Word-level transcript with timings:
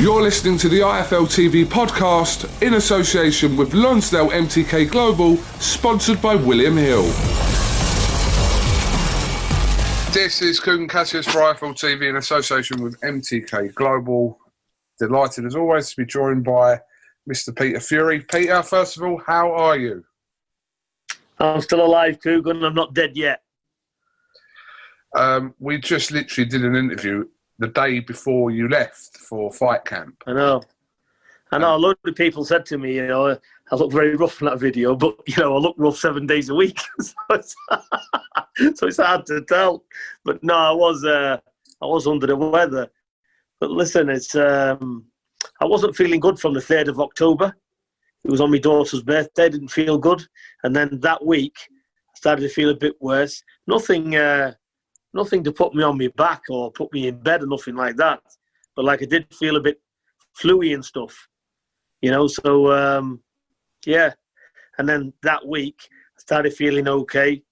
You're 0.00 0.22
listening 0.22 0.56
to 0.56 0.70
the 0.70 0.80
IFL 0.80 1.26
TV 1.26 1.66
podcast 1.66 2.48
in 2.62 2.72
association 2.72 3.54
with 3.54 3.74
Lonsdale 3.74 4.30
MTK 4.30 4.90
Global, 4.90 5.36
sponsored 5.36 6.22
by 6.22 6.36
William 6.36 6.74
Hill. 6.78 7.02
This 10.14 10.40
is 10.40 10.58
Kugan 10.58 10.88
Cassius 10.88 11.26
for 11.26 11.40
IFL 11.40 11.74
TV 11.74 12.08
in 12.08 12.16
association 12.16 12.82
with 12.82 12.98
MTK 13.02 13.74
Global. 13.74 14.38
Delighted 14.98 15.44
as 15.44 15.54
always 15.54 15.90
to 15.90 15.96
be 15.98 16.06
joined 16.06 16.44
by 16.44 16.80
Mr. 17.30 17.54
Peter 17.54 17.78
Fury. 17.78 18.20
Peter, 18.20 18.62
first 18.62 18.96
of 18.96 19.02
all, 19.02 19.20
how 19.26 19.52
are 19.52 19.76
you? 19.76 20.02
I'm 21.38 21.60
still 21.60 21.84
alive, 21.84 22.20
Kugan. 22.24 22.64
I'm 22.64 22.74
not 22.74 22.94
dead 22.94 23.18
yet. 23.18 23.42
Um, 25.14 25.54
we 25.58 25.76
just 25.78 26.10
literally 26.10 26.48
did 26.48 26.64
an 26.64 26.74
interview 26.74 27.26
the 27.60 27.68
day 27.68 28.00
before 28.00 28.50
you 28.50 28.68
left 28.68 29.18
for 29.18 29.52
fight 29.52 29.84
camp. 29.84 30.22
I 30.26 30.32
know. 30.32 30.62
I 31.52 31.58
know. 31.58 31.76
A 31.76 31.78
lot 31.78 31.98
of 32.04 32.14
people 32.14 32.44
said 32.44 32.64
to 32.66 32.78
me, 32.78 32.96
you 32.96 33.06
know, 33.06 33.38
I 33.70 33.76
look 33.76 33.92
very 33.92 34.16
rough 34.16 34.40
in 34.40 34.46
that 34.46 34.58
video, 34.58 34.96
but 34.96 35.16
you 35.26 35.36
know, 35.36 35.54
I 35.54 35.58
look 35.58 35.76
rough 35.78 35.98
seven 35.98 36.26
days 36.26 36.48
a 36.48 36.54
week, 36.54 36.80
so, 37.00 37.14
it's, 37.30 37.54
so 38.78 38.86
it's 38.86 38.96
hard 38.96 39.26
to 39.26 39.42
tell. 39.42 39.84
But 40.24 40.42
no, 40.42 40.54
I 40.54 40.72
was, 40.72 41.04
uh, 41.04 41.38
I 41.82 41.86
was 41.86 42.06
under 42.06 42.26
the 42.26 42.36
weather. 42.36 42.88
But 43.60 43.70
listen, 43.70 44.08
it's, 44.08 44.34
um, 44.34 45.04
I 45.60 45.66
wasn't 45.66 45.96
feeling 45.96 46.20
good 46.20 46.40
from 46.40 46.54
the 46.54 46.62
third 46.62 46.88
of 46.88 46.98
October. 46.98 47.54
It 48.24 48.30
was 48.30 48.40
on 48.40 48.50
my 48.50 48.58
daughter's 48.58 49.02
birthday. 49.02 49.50
Didn't 49.50 49.68
feel 49.68 49.98
good, 49.98 50.26
and 50.64 50.74
then 50.74 50.98
that 51.00 51.24
week, 51.24 51.56
I 51.70 52.16
started 52.16 52.42
to 52.42 52.48
feel 52.48 52.70
a 52.70 52.74
bit 52.74 52.94
worse. 53.00 53.42
Nothing. 53.66 54.16
Uh, 54.16 54.54
nothing 55.12 55.42
to 55.44 55.52
put 55.52 55.74
me 55.74 55.82
on 55.82 55.98
my 55.98 56.08
back 56.16 56.42
or 56.50 56.70
put 56.72 56.92
me 56.92 57.08
in 57.08 57.20
bed 57.20 57.42
or 57.42 57.46
nothing 57.46 57.74
like 57.74 57.96
that. 57.96 58.20
But 58.76 58.84
like 58.84 59.02
I 59.02 59.06
did 59.06 59.32
feel 59.34 59.56
a 59.56 59.60
bit 59.60 59.80
fluey 60.40 60.74
and 60.74 60.84
stuff, 60.84 61.28
you 62.00 62.10
know. 62.10 62.26
So 62.26 62.72
um, 62.72 63.20
yeah, 63.86 64.12
and 64.78 64.88
then 64.88 65.12
that 65.22 65.46
week 65.46 65.78
I 66.16 66.20
started 66.20 66.54
feeling 66.54 66.88
okay. 66.88 67.42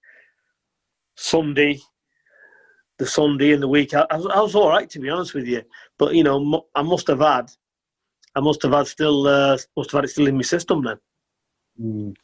Sunday, 1.15 1.77
the 2.97 3.05
Sunday 3.05 3.51
and 3.51 3.61
the 3.61 3.67
week, 3.67 3.93
I, 3.93 4.05
I, 4.09 4.15
was, 4.15 4.25
I 4.27 4.39
was 4.39 4.55
all 4.55 4.69
right 4.69 4.89
to 4.89 4.99
be 4.99 5.09
honest 5.09 5.33
with 5.33 5.47
you. 5.47 5.63
But 5.97 6.15
you 6.15 6.23
know, 6.23 6.65
I 6.75 6.81
must 6.81 7.07
have 7.07 7.19
had, 7.19 7.51
I 8.35 8.39
must 8.39 8.61
have 8.63 8.71
had 8.71 8.87
still, 8.87 9.27
uh, 9.27 9.57
must 9.75 9.91
have 9.91 9.99
had 9.99 10.05
it 10.05 10.11
still 10.11 10.27
in 10.27 10.37
my 10.37 10.43
system 10.43 10.83
then. 10.83 10.97
Mm. 11.81 12.15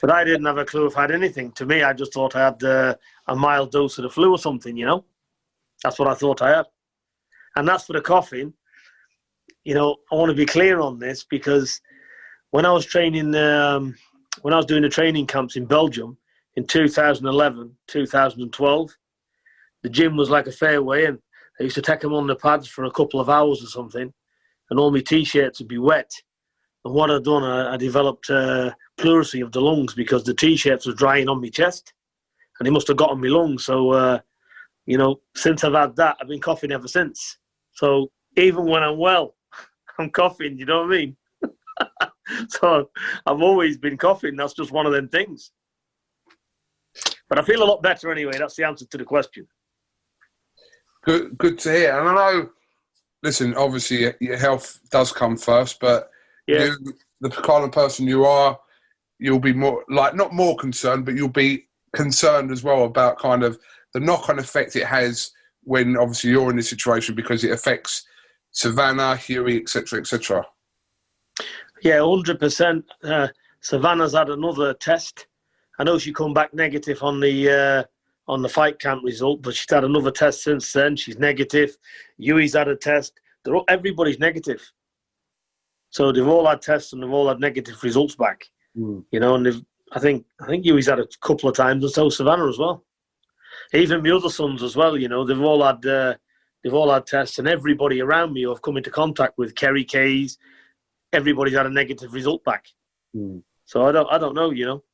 But 0.00 0.12
I 0.12 0.24
didn't 0.24 0.46
have 0.46 0.58
a 0.58 0.64
clue 0.64 0.86
if 0.86 0.96
I 0.96 1.02
had 1.02 1.10
anything. 1.10 1.52
To 1.52 1.66
me, 1.66 1.82
I 1.82 1.92
just 1.92 2.12
thought 2.12 2.36
I 2.36 2.44
had 2.46 2.62
uh, 2.62 2.94
a 3.26 3.34
mild 3.34 3.72
dose 3.72 3.98
of 3.98 4.04
the 4.04 4.10
flu 4.10 4.30
or 4.30 4.38
something, 4.38 4.76
you 4.76 4.86
know? 4.86 5.04
That's 5.82 5.98
what 5.98 6.08
I 6.08 6.14
thought 6.14 6.42
I 6.42 6.56
had. 6.56 6.66
And 7.56 7.66
that's 7.66 7.84
for 7.84 7.92
the 7.94 8.00
coughing. 8.00 8.52
You 9.64 9.74
know, 9.74 9.96
I 10.10 10.14
want 10.14 10.30
to 10.30 10.36
be 10.36 10.46
clear 10.46 10.80
on 10.80 10.98
this 10.98 11.24
because 11.24 11.80
when 12.50 12.64
I 12.64 12.72
was 12.72 12.86
training, 12.86 13.34
um, 13.34 13.94
when 14.42 14.54
I 14.54 14.56
was 14.56 14.66
doing 14.66 14.82
the 14.82 14.88
training 14.88 15.26
camps 15.26 15.56
in 15.56 15.66
Belgium 15.66 16.16
in 16.56 16.66
2011, 16.66 17.76
2012, 17.88 18.96
the 19.82 19.88
gym 19.88 20.16
was 20.16 20.30
like 20.30 20.46
a 20.46 20.52
fairway 20.52 21.06
and 21.06 21.18
I 21.60 21.64
used 21.64 21.74
to 21.74 21.82
take 21.82 22.00
them 22.00 22.14
on 22.14 22.26
the 22.26 22.36
pads 22.36 22.68
for 22.68 22.84
a 22.84 22.90
couple 22.90 23.20
of 23.20 23.28
hours 23.28 23.62
or 23.62 23.66
something 23.66 24.12
and 24.70 24.78
all 24.78 24.90
my 24.90 25.00
t-shirts 25.00 25.58
would 25.58 25.68
be 25.68 25.78
wet. 25.78 26.10
And 26.84 26.94
what 26.94 27.10
I'd 27.10 27.24
done, 27.24 27.42
I, 27.42 27.74
I 27.74 27.76
developed 27.76 28.30
uh, 28.30 28.70
pleurisy 28.98 29.40
of 29.40 29.52
the 29.52 29.60
lungs 29.60 29.94
because 29.94 30.24
the 30.24 30.34
t-shirts 30.34 30.86
were 30.86 30.92
drying 30.92 31.28
on 31.28 31.40
my 31.40 31.48
chest 31.48 31.92
and 32.58 32.66
he 32.66 32.72
must 32.72 32.88
have 32.88 32.96
got 32.96 33.10
on 33.10 33.20
my 33.20 33.28
lungs. 33.28 33.64
So, 33.64 33.92
uh, 33.92 34.18
you 34.86 34.98
know, 34.98 35.20
since 35.34 35.64
I've 35.64 35.74
had 35.74 35.96
that, 35.96 36.16
I've 36.20 36.28
been 36.28 36.40
coughing 36.40 36.72
ever 36.72 36.88
since. 36.88 37.38
So 37.72 38.10
even 38.36 38.66
when 38.66 38.82
I'm 38.82 38.98
well, 38.98 39.34
I'm 39.98 40.10
coughing. 40.10 40.58
You 40.58 40.66
know 40.66 40.82
what 40.82 40.92
I 40.92 40.96
mean? 40.96 41.16
so 42.48 42.90
I've 43.26 43.42
always 43.42 43.78
been 43.78 43.96
coughing. 43.96 44.36
That's 44.36 44.54
just 44.54 44.72
one 44.72 44.86
of 44.86 44.92
them 44.92 45.08
things. 45.08 45.52
But 47.28 47.38
I 47.38 47.42
feel 47.42 47.62
a 47.62 47.64
lot 47.64 47.82
better 47.82 48.10
anyway. 48.10 48.32
That's 48.38 48.56
the 48.56 48.64
answer 48.64 48.86
to 48.86 48.98
the 48.98 49.04
question. 49.04 49.46
Good, 51.04 51.38
good 51.38 51.58
to 51.60 51.72
hear. 51.72 51.98
And 51.98 52.08
I 52.08 52.14
know, 52.14 52.50
listen, 53.22 53.54
obviously 53.54 54.12
your 54.20 54.36
health 54.36 54.80
does 54.90 55.12
come 55.12 55.36
first, 55.36 55.78
but 55.80 56.10
yeah. 56.46 56.64
you, 56.64 56.94
the 57.20 57.30
kind 57.30 57.64
of 57.64 57.72
person 57.72 58.06
you 58.06 58.24
are, 58.24 58.58
you'll 59.18 59.38
be 59.38 59.52
more 59.52 59.84
like 59.88 60.14
not 60.14 60.32
more 60.32 60.56
concerned, 60.56 61.04
but 61.04 61.14
you'll 61.14 61.28
be 61.28 61.66
concerned 61.94 62.50
as 62.50 62.62
well 62.62 62.84
about 62.84 63.18
kind 63.18 63.42
of 63.42 63.58
the 63.94 64.00
knock-on 64.00 64.38
effect 64.38 64.76
it 64.76 64.86
has 64.86 65.30
when 65.62 65.96
obviously 65.96 66.30
you're 66.30 66.50
in 66.50 66.56
this 66.56 66.70
situation 66.70 67.14
because 67.14 67.44
it 67.44 67.50
affects 67.50 68.06
Savannah, 68.52 69.16
Hughie, 69.16 69.58
etc., 69.58 70.00
etc. 70.00 70.46
Yeah, 71.82 72.00
hundred 72.00 72.36
uh, 72.36 72.38
percent. 72.38 72.84
Savannah's 73.60 74.14
had 74.14 74.30
another 74.30 74.74
test. 74.74 75.26
I 75.78 75.84
know 75.84 75.98
she 75.98 76.12
come 76.12 76.34
back 76.34 76.54
negative 76.54 77.02
on 77.02 77.20
the 77.20 77.50
uh, 77.50 77.84
on 78.26 78.42
the 78.42 78.48
fight 78.48 78.78
camp 78.78 79.02
result, 79.04 79.42
but 79.42 79.54
she's 79.54 79.70
had 79.70 79.84
another 79.84 80.10
test 80.10 80.42
since 80.42 80.72
then. 80.72 80.96
She's 80.96 81.18
negative. 81.18 81.76
Hughie's 82.18 82.54
had 82.54 82.68
a 82.68 82.76
test. 82.76 83.20
All, 83.46 83.64
everybody's 83.68 84.18
negative. 84.18 84.60
So 85.90 86.12
they've 86.12 86.26
all 86.26 86.46
had 86.46 86.60
tests 86.60 86.92
and 86.92 87.02
they've 87.02 87.10
all 87.10 87.28
had 87.28 87.40
negative 87.40 87.82
results 87.82 88.14
back. 88.14 88.44
Mm. 88.78 89.04
You 89.10 89.20
know, 89.20 89.34
and 89.34 89.64
I 89.92 89.98
think 89.98 90.26
I 90.40 90.46
think 90.46 90.64
Hughie's 90.64 90.86
had 90.86 91.00
a 91.00 91.06
couple 91.20 91.48
of 91.48 91.56
times, 91.56 91.84
and 91.84 91.92
so 91.92 92.08
Savannah 92.08 92.48
as 92.48 92.58
well. 92.58 92.84
Even 93.74 94.02
my 94.02 94.10
other 94.10 94.30
sons 94.30 94.62
as 94.62 94.76
well. 94.76 94.96
You 94.96 95.08
know, 95.08 95.24
they've 95.24 95.40
all 95.40 95.64
had 95.64 95.84
uh, 95.84 96.14
they've 96.62 96.74
all 96.74 96.92
had 96.92 97.06
tests, 97.06 97.38
and 97.38 97.48
everybody 97.48 98.00
around 98.00 98.32
me 98.32 98.42
who 98.42 98.52
I've 98.52 98.62
come 98.62 98.76
into 98.76 98.90
contact 98.90 99.36
with, 99.38 99.54
Kerry 99.54 99.84
Kayes, 99.84 100.38
everybody's 101.12 101.56
had 101.56 101.66
a 101.66 101.70
negative 101.70 102.12
result 102.12 102.44
back. 102.44 102.66
Hmm. 103.14 103.38
So 103.64 103.86
I 103.86 103.92
don't 103.92 104.08
I 104.10 104.18
don't 104.18 104.34
know. 104.34 104.50
You 104.50 104.66
know. 104.66 104.84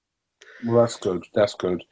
Well, 0.64 0.80
that's 0.80 0.96
good. 0.96 1.24
That's 1.34 1.54
good. 1.54 1.82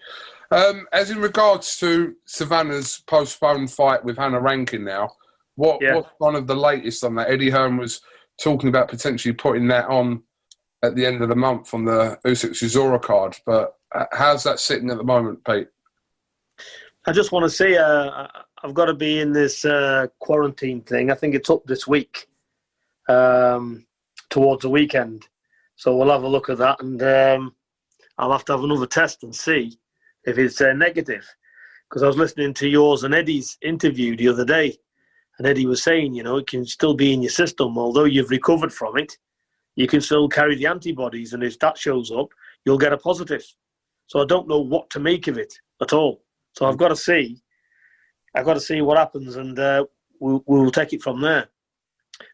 Um, 0.51 0.87
as 0.93 1.11
in 1.11 1.19
regards 1.19 1.79
to 1.79 2.15
Savannah's 2.27 3.03
postponed 3.07 3.71
fight 3.71 4.05
with 4.05 4.19
Hannah 4.19 4.41
Rankin 4.41 4.85
now, 4.85 5.11
what 5.57 5.79
yeah. 5.81 5.97
what's 5.97 6.11
one 6.19 6.37
of 6.37 6.47
the 6.47 6.57
latest 6.57 7.05
on 7.05 7.15
that? 7.17 7.31
Eddie 7.31 7.51
Hearn 7.51 7.77
was 7.77 8.01
talking 8.41 8.69
about 8.69 8.89
potentially 8.89 9.35
putting 9.35 9.69
that 9.69 9.87
on 9.87 10.23
at 10.83 10.95
the 10.95 11.07
end 11.07 11.23
of 11.23 11.29
the 11.29 11.37
month 11.37 11.75
on 11.75 11.85
the 11.85 12.19
Usyk 12.25 12.51
Chisora 12.51 13.01
card. 13.01 13.37
But 13.47 13.77
uh, 13.95 14.07
how's 14.13 14.43
that 14.45 14.61
sitting 14.61 14.91
at 14.91 14.97
the 14.97 15.05
moment, 15.05 15.45
Pete? 15.45 15.69
I 17.07 17.13
just 17.13 17.33
want 17.33 17.45
to 17.45 17.51
say 17.51 17.77
uh, 17.77 18.27
I've 18.63 18.75
got 18.75 18.87
to 18.87 18.95
be 18.95 19.21
in 19.21 19.33
this 19.33 19.65
uh, 19.65 20.07
quarantine 20.19 20.83
thing. 20.83 21.11
I 21.11 21.15
think 21.15 21.35
it's 21.35 21.51
up 21.51 21.65
this 21.65 21.87
week 21.87 22.27
um, 23.09 23.87
towards 24.31 24.63
the 24.63 24.71
weekend. 24.71 25.27
So 25.77 25.97
we'll 25.97 26.11
have 26.11 26.23
a 26.23 26.29
look 26.29 26.49
at 26.49 26.59
that 26.59 26.81
and 26.81 27.03
um, 27.03 27.55
I'll 28.19 28.33
have 28.33 28.45
to 28.47 28.53
have 28.53 28.63
another 28.63 28.87
test 28.87 29.25
and 29.25 29.35
see 29.35 29.79
if 30.25 30.39
it's 30.39 30.61
uh, 30.61 30.73
negative. 30.75 31.27
Because 31.89 32.03
I 32.03 32.07
was 32.07 32.17
listening 32.17 32.55
to 32.55 32.69
yours 32.69 33.05
and 33.05 33.15
Eddie's 33.15 33.59
interview 33.63 34.17
the 34.17 34.29
other 34.29 34.45
day, 34.45 34.77
and 35.39 35.47
Eddie 35.47 35.67
was 35.67 35.83
saying, 35.83 36.15
you 36.15 36.23
know, 36.23 36.39
it 36.39 36.47
can 36.47 36.65
still 36.65 36.95
be 36.95 37.13
in 37.13 37.21
your 37.21 37.31
system, 37.31 37.77
although 37.77 38.05
you've 38.05 38.31
recovered 38.31 38.73
from 38.73 38.97
it 38.97 39.19
you 39.77 39.87
can 39.87 40.01
still 40.01 40.29
carry 40.29 40.57
the 40.57 40.67
antibodies, 40.67 41.33
and 41.33 41.43
if 41.43 41.59
that 41.61 41.79
shows 41.79 42.11
up, 42.11 42.29
you'll 42.65 42.79
get 42.79 42.93
a 42.93 42.99
positive. 42.99 43.45
So 44.07 44.21
I 44.21 44.27
don't 44.27 44.49
know 44.49 44.61
what 44.61 44.91
to 44.91 45.01
make 45.01 45.29
of 45.29 45.39
it 45.39 45.55
at 45.81 45.93
all. 45.93 46.23
So 46.55 46.67
I've 46.67 46.77
got 46.77 46.89
to 46.89 46.97
see 46.97 47.43
I've 48.35 48.45
got 48.45 48.55
to 48.55 48.61
see 48.61 48.81
what 48.81 48.99
happens, 48.99 49.37
and 49.37 49.59
uh, 49.59 49.85
we'll, 50.21 50.43
we'll 50.47 50.71
take 50.71 50.93
it 50.93 51.03
from 51.03 51.21
there. 51.21 51.49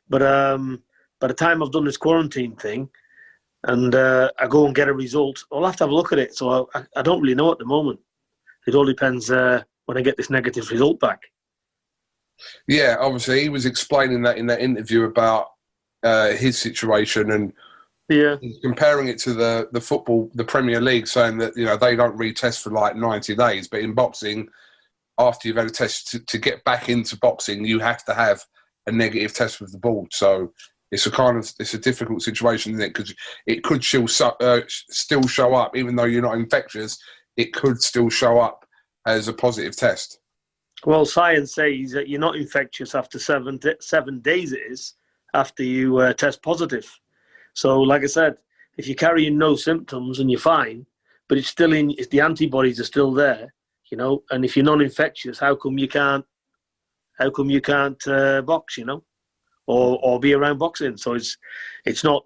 But 0.08 0.22
um, 0.22 0.82
by 1.20 1.26
the 1.26 1.34
time 1.34 1.62
I've 1.62 1.72
done 1.72 1.84
this 1.84 1.96
quarantine 1.96 2.56
thing, 2.56 2.88
and 3.64 3.94
uh, 3.94 4.30
I 4.38 4.46
go 4.46 4.66
and 4.66 4.74
get 4.74 4.88
a 4.88 4.92
result, 4.92 5.42
I'll 5.52 5.66
have 5.66 5.76
to 5.76 5.84
have 5.84 5.90
a 5.90 5.94
look 5.94 6.12
at 6.12 6.18
it. 6.18 6.36
So 6.36 6.68
I, 6.74 6.84
I 6.96 7.02
don't 7.02 7.20
really 7.20 7.34
know 7.34 7.50
at 7.50 7.58
the 7.58 7.64
moment. 7.64 7.98
It 8.66 8.74
all 8.74 8.84
depends 8.84 9.30
uh, 9.30 9.62
when 9.86 9.98
I 9.98 10.02
get 10.02 10.16
this 10.16 10.30
negative 10.30 10.70
result 10.70 11.00
back. 11.00 11.20
Yeah, 12.68 12.96
obviously 13.00 13.42
he 13.42 13.48
was 13.48 13.66
explaining 13.66 14.22
that 14.22 14.38
in 14.38 14.46
that 14.46 14.60
interview 14.60 15.04
about 15.04 15.48
uh, 16.02 16.30
his 16.30 16.58
situation 16.58 17.30
and 17.32 17.52
yeah, 18.08 18.36
comparing 18.62 19.08
it 19.08 19.18
to 19.18 19.34
the 19.34 19.68
the 19.72 19.80
football, 19.80 20.30
the 20.34 20.44
Premier 20.44 20.80
League, 20.80 21.06
saying 21.06 21.38
that 21.38 21.56
you 21.56 21.66
know 21.66 21.76
they 21.76 21.94
don't 21.94 22.18
retest 22.18 22.62
for 22.62 22.70
like 22.70 22.96
ninety 22.96 23.34
days, 23.34 23.68
but 23.68 23.80
in 23.80 23.92
boxing, 23.92 24.48
after 25.18 25.46
you've 25.46 25.58
had 25.58 25.66
a 25.66 25.70
test 25.70 26.10
to, 26.12 26.20
to 26.20 26.38
get 26.38 26.64
back 26.64 26.88
into 26.88 27.18
boxing, 27.18 27.64
you 27.64 27.78
have 27.80 28.04
to 28.06 28.14
have 28.14 28.42
a 28.86 28.92
negative 28.92 29.34
test 29.34 29.60
with 29.60 29.72
the 29.72 29.78
board. 29.78 30.08
So 30.12 30.52
it's 30.90 31.06
a 31.06 31.10
kind 31.10 31.36
of 31.36 31.52
it's 31.58 31.74
a 31.74 31.78
difficult 31.78 32.22
situation, 32.22 32.72
isn't 32.72 32.84
it? 32.84 32.94
Because 32.94 33.14
it 33.46 33.62
could 33.62 33.84
still 33.84 34.06
uh, 34.40 34.60
still 34.68 35.26
show 35.26 35.54
up, 35.54 35.76
even 35.76 35.94
though 35.94 36.04
you're 36.04 36.22
not 36.22 36.36
infectious. 36.36 36.98
It 37.36 37.52
could 37.52 37.82
still 37.82 38.08
show 38.08 38.40
up 38.40 38.64
as 39.06 39.28
a 39.28 39.32
positive 39.32 39.76
test. 39.76 40.18
Well, 40.86 41.04
science 41.04 41.54
says 41.54 41.90
that 41.92 42.08
you're 42.08 42.20
not 42.20 42.36
infectious 42.36 42.94
after 42.94 43.18
seven 43.18 43.60
seven 43.80 44.20
days. 44.20 44.52
It 44.52 44.62
is 44.70 44.94
after 45.34 45.62
you 45.62 45.98
uh, 45.98 46.12
test 46.12 46.42
positive. 46.42 46.88
So, 47.54 47.80
like 47.80 48.02
I 48.02 48.06
said, 48.06 48.36
if 48.76 48.86
you're 48.86 48.96
carrying 48.96 49.36
no 49.36 49.56
symptoms 49.56 50.20
and 50.20 50.30
you're 50.30 50.40
fine, 50.40 50.86
but 51.28 51.38
it's 51.38 51.48
still 51.48 51.72
in, 51.72 51.90
if 51.98 52.08
the 52.10 52.20
antibodies 52.20 52.80
are 52.80 52.84
still 52.84 53.12
there, 53.12 53.52
you 53.90 53.98
know, 53.98 54.22
and 54.30 54.44
if 54.44 54.56
you're 54.56 54.64
non-infectious, 54.64 55.38
how 55.38 55.54
come 55.54 55.78
you 55.78 55.88
can't? 55.88 56.24
How 57.18 57.30
come 57.30 57.50
you 57.50 57.60
can't 57.60 58.00
uh, 58.06 58.42
box? 58.42 58.78
You 58.78 58.84
know, 58.84 59.04
or 59.66 59.98
or 60.02 60.20
be 60.20 60.34
around 60.34 60.58
boxing? 60.58 60.96
So 60.96 61.14
it's 61.14 61.36
it's 61.84 62.04
not 62.04 62.24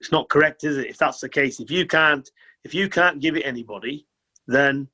it's 0.00 0.12
not 0.12 0.28
correct, 0.28 0.64
is 0.64 0.78
it? 0.78 0.88
If 0.88 0.98
that's 0.98 1.20
the 1.20 1.28
case, 1.28 1.60
if 1.60 1.70
you 1.70 1.86
can't 1.86 2.28
if 2.64 2.74
you 2.74 2.88
can't 2.88 3.20
give 3.20 3.36
it 3.36 3.46
anybody, 3.46 4.06
then 4.46 4.88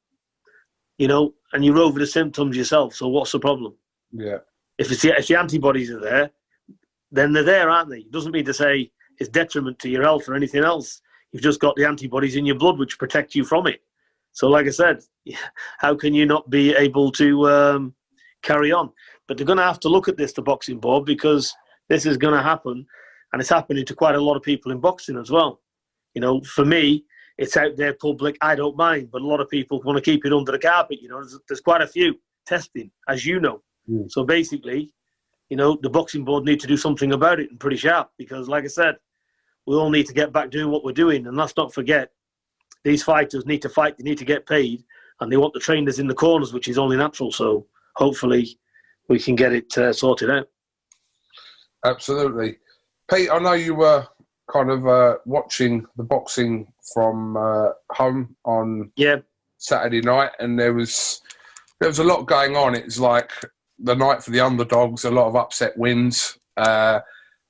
you 0.99 1.09
know, 1.09 1.35
and 1.53 1.65
you're 1.65 1.79
over 1.79 1.99
the 1.99 2.07
symptoms 2.07 2.57
yourself. 2.57 2.95
So 2.95 3.09
what's 3.09 3.33
the 3.33 3.39
problem? 3.39 3.75
Yeah. 4.13 4.39
If 4.77 4.93
it's 4.93 5.03
the, 5.03 5.19
if 5.19 5.29
the 5.29 5.39
antibodies 5.39 5.91
are 5.91 6.01
there, 6.01 6.31
then 7.11 7.33
they're 7.33 7.43
there, 7.43 7.71
aren't 7.71 7.91
they? 7.91 7.99
It 7.99 8.13
doesn't 8.13 8.33
mean 8.33 8.45
to 8.45 8.55
say 8.55 8.91
it's 9.19 9.31
detriment 9.31 9.79
to 9.81 9.89
your 9.89 10.03
health 10.03 10.29
or 10.29 10.35
anything 10.35 10.65
else. 10.65 11.01
You've 11.33 11.43
just 11.43 11.61
got 11.61 11.77
the 11.77 11.87
antibodies 11.87 12.37
in 12.37 12.47
your 12.47 12.57
blood 12.57 12.79
which 12.79 12.99
protect 12.99 13.35
you 13.35 13.45
from 13.45 13.67
it. 13.67 13.81
So, 14.33 14.49
like 14.49 14.67
I 14.67 14.71
said, 14.71 15.01
how 15.79 15.95
can 15.95 16.15
you 16.15 16.27
not 16.27 16.51
be 16.51 16.75
able 16.75 17.13
to 17.13 17.49
um, 17.49 17.95
carry 18.43 18.73
on? 18.73 18.91
But 19.29 19.37
they're 19.37 19.47
going 19.47 19.59
to 19.59 19.65
have 19.65 19.81
to 19.81 19.89
look 19.89 20.09
at 20.09 20.17
this, 20.17 20.33
the 20.33 20.43
boxing 20.43 20.79
board, 20.79 21.05
because 21.05 21.55
this 21.89 22.07
is 22.07 22.17
going 22.17 22.35
to 22.35 22.43
happen, 22.43 22.87
and 23.33 23.41
it's 23.41 23.51
happening 23.51 23.85
to 23.87 23.95
quite 23.95 24.15
a 24.15 24.21
lot 24.21 24.37
of 24.37 24.43
people 24.43 24.73
in 24.73 24.81
boxing 24.81 25.17
as 25.17 25.31
well. 25.31 25.61
You 26.15 26.21
know, 26.21 26.41
for 26.43 26.65
me, 26.65 27.05
it's 27.39 27.57
out 27.57 27.77
there 27.77 27.95
public. 27.95 28.37
I 28.41 28.55
don't 28.55 28.77
mind, 28.77 29.11
but 29.11 29.23
a 29.23 29.27
lot 29.27 29.41
of 29.41 29.49
people 29.49 29.81
want 29.83 29.97
to 29.97 30.03
keep 30.03 30.25
it 30.27 30.33
under 30.33 30.53
the 30.53 30.59
carpet. 30.59 31.01
You 31.01 31.09
know, 31.09 31.21
there's, 31.21 31.39
there's 31.49 31.61
quite 31.61 31.81
a 31.81 31.87
few 31.87 32.15
testing, 32.47 32.91
as 33.09 33.25
you 33.25 33.41
know. 33.41 33.63
Mm. 33.89 34.11
So 34.11 34.25
basically, 34.25 34.93
you 35.51 35.57
know, 35.57 35.77
the 35.83 35.91
boxing 35.91 36.25
board 36.25 36.45
need 36.45 36.61
to 36.61 36.67
do 36.67 36.77
something 36.77 37.13
about 37.13 37.41
it 37.41 37.51
and 37.51 37.61
pretty 37.61 37.77
sharp 37.77 38.11
because, 38.17 38.49
like 38.49 38.65
I 38.65 38.69
said, 38.69 38.97
we 39.67 39.75
all 39.75 39.91
need 39.91 40.07
to 40.07 40.15
get 40.15 40.33
back 40.33 40.51
doing 40.51 40.71
what 40.71 40.85
we're 40.85 40.93
doing. 40.93 41.27
And 41.27 41.37
let's 41.37 41.57
not 41.57 41.75
forget, 41.75 42.11
these 42.85 43.03
fighters 43.03 43.45
need 43.45 43.61
to 43.63 43.69
fight, 43.69 43.99
they 43.99 44.05
need 44.05 44.19
to 44.19 44.25
get 44.25 44.47
paid, 44.47 44.85
and 45.21 45.31
they 45.31 45.37
want 45.37 45.53
the 45.53 45.61
trainers 45.61 45.99
in 45.99 46.07
the 46.07 46.15
corners, 46.15 46.53
which 46.53 46.69
is 46.69 46.79
only 46.79 46.97
natural. 46.97 47.33
So 47.33 47.67
hopefully 47.97 48.59
we 49.09 49.19
can 49.19 49.35
get 49.35 49.53
it 49.53 49.77
uh, 49.77 49.93
sorted 49.93 50.31
out. 50.31 50.49
Absolutely. 51.85 52.59
Pete, 53.11 53.31
I 53.31 53.39
know 53.41 53.53
you 53.53 53.75
were 53.75 54.07
kind 54.53 54.71
of 54.71 54.87
uh, 54.87 55.17
watching 55.27 55.85
the 55.97 56.05
boxing 56.05 56.73
from 56.95 57.37
uh, 57.37 57.71
home 57.91 58.37
on 58.45 58.93
yeah. 58.97 59.17
Saturday 59.59 60.01
night, 60.01 60.31
and 60.39 60.59
there 60.59 60.75
was 60.75 61.21
there 61.81 61.89
was 61.89 61.99
a 61.99 62.05
lot 62.05 62.27
going 62.27 62.57
on. 62.57 62.75
It's 62.75 62.99
like 62.99 63.33
the 63.83 63.95
night 63.95 64.23
for 64.23 64.31
the 64.31 64.41
underdogs, 64.41 65.05
a 65.05 65.11
lot 65.11 65.27
of 65.27 65.37
upset 65.37 65.77
wins. 65.77 66.39
Uh, 66.57 67.01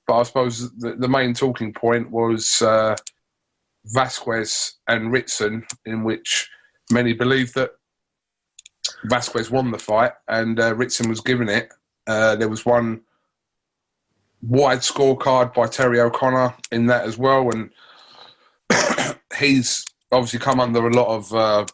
but 0.07 0.21
I 0.21 0.23
suppose 0.25 0.71
the, 0.79 0.95
the, 0.97 1.09
main 1.09 1.35
talking 1.35 1.73
point 1.73 2.11
was 2.11 2.63
uh, 2.63 2.97
Vazquez 3.95 4.73
and 4.89 5.13
Ritson, 5.13 5.67
in 5.85 6.05
which 6.05 6.49
many 6.91 7.13
believe 7.13 7.53
that 7.55 7.71
Vazquez 9.07 9.51
won 9.51 9.71
the 9.71 9.79
fight 9.79 10.13
and 10.29 10.59
uh, 10.61 10.75
Ritson 10.75 11.09
was 11.09 11.21
given 11.21 11.49
it. 11.49 11.73
Uh, 12.07 12.37
there 12.37 12.49
was 12.49 12.67
one 12.67 13.03
wide 14.43 14.81
scorecard 14.81 15.55
by 15.55 15.67
Terry 15.67 16.01
O'Connor 16.01 16.55
in 16.73 16.87
that 16.87 17.05
as 17.05 17.19
well, 17.19 17.51
and 17.51 17.71
he's 19.39 19.85
obviously 20.13 20.39
come 20.39 20.61
under 20.61 20.87
a 20.87 20.95
lot 20.95 21.09
of 21.09 21.35
uh, 21.35 21.67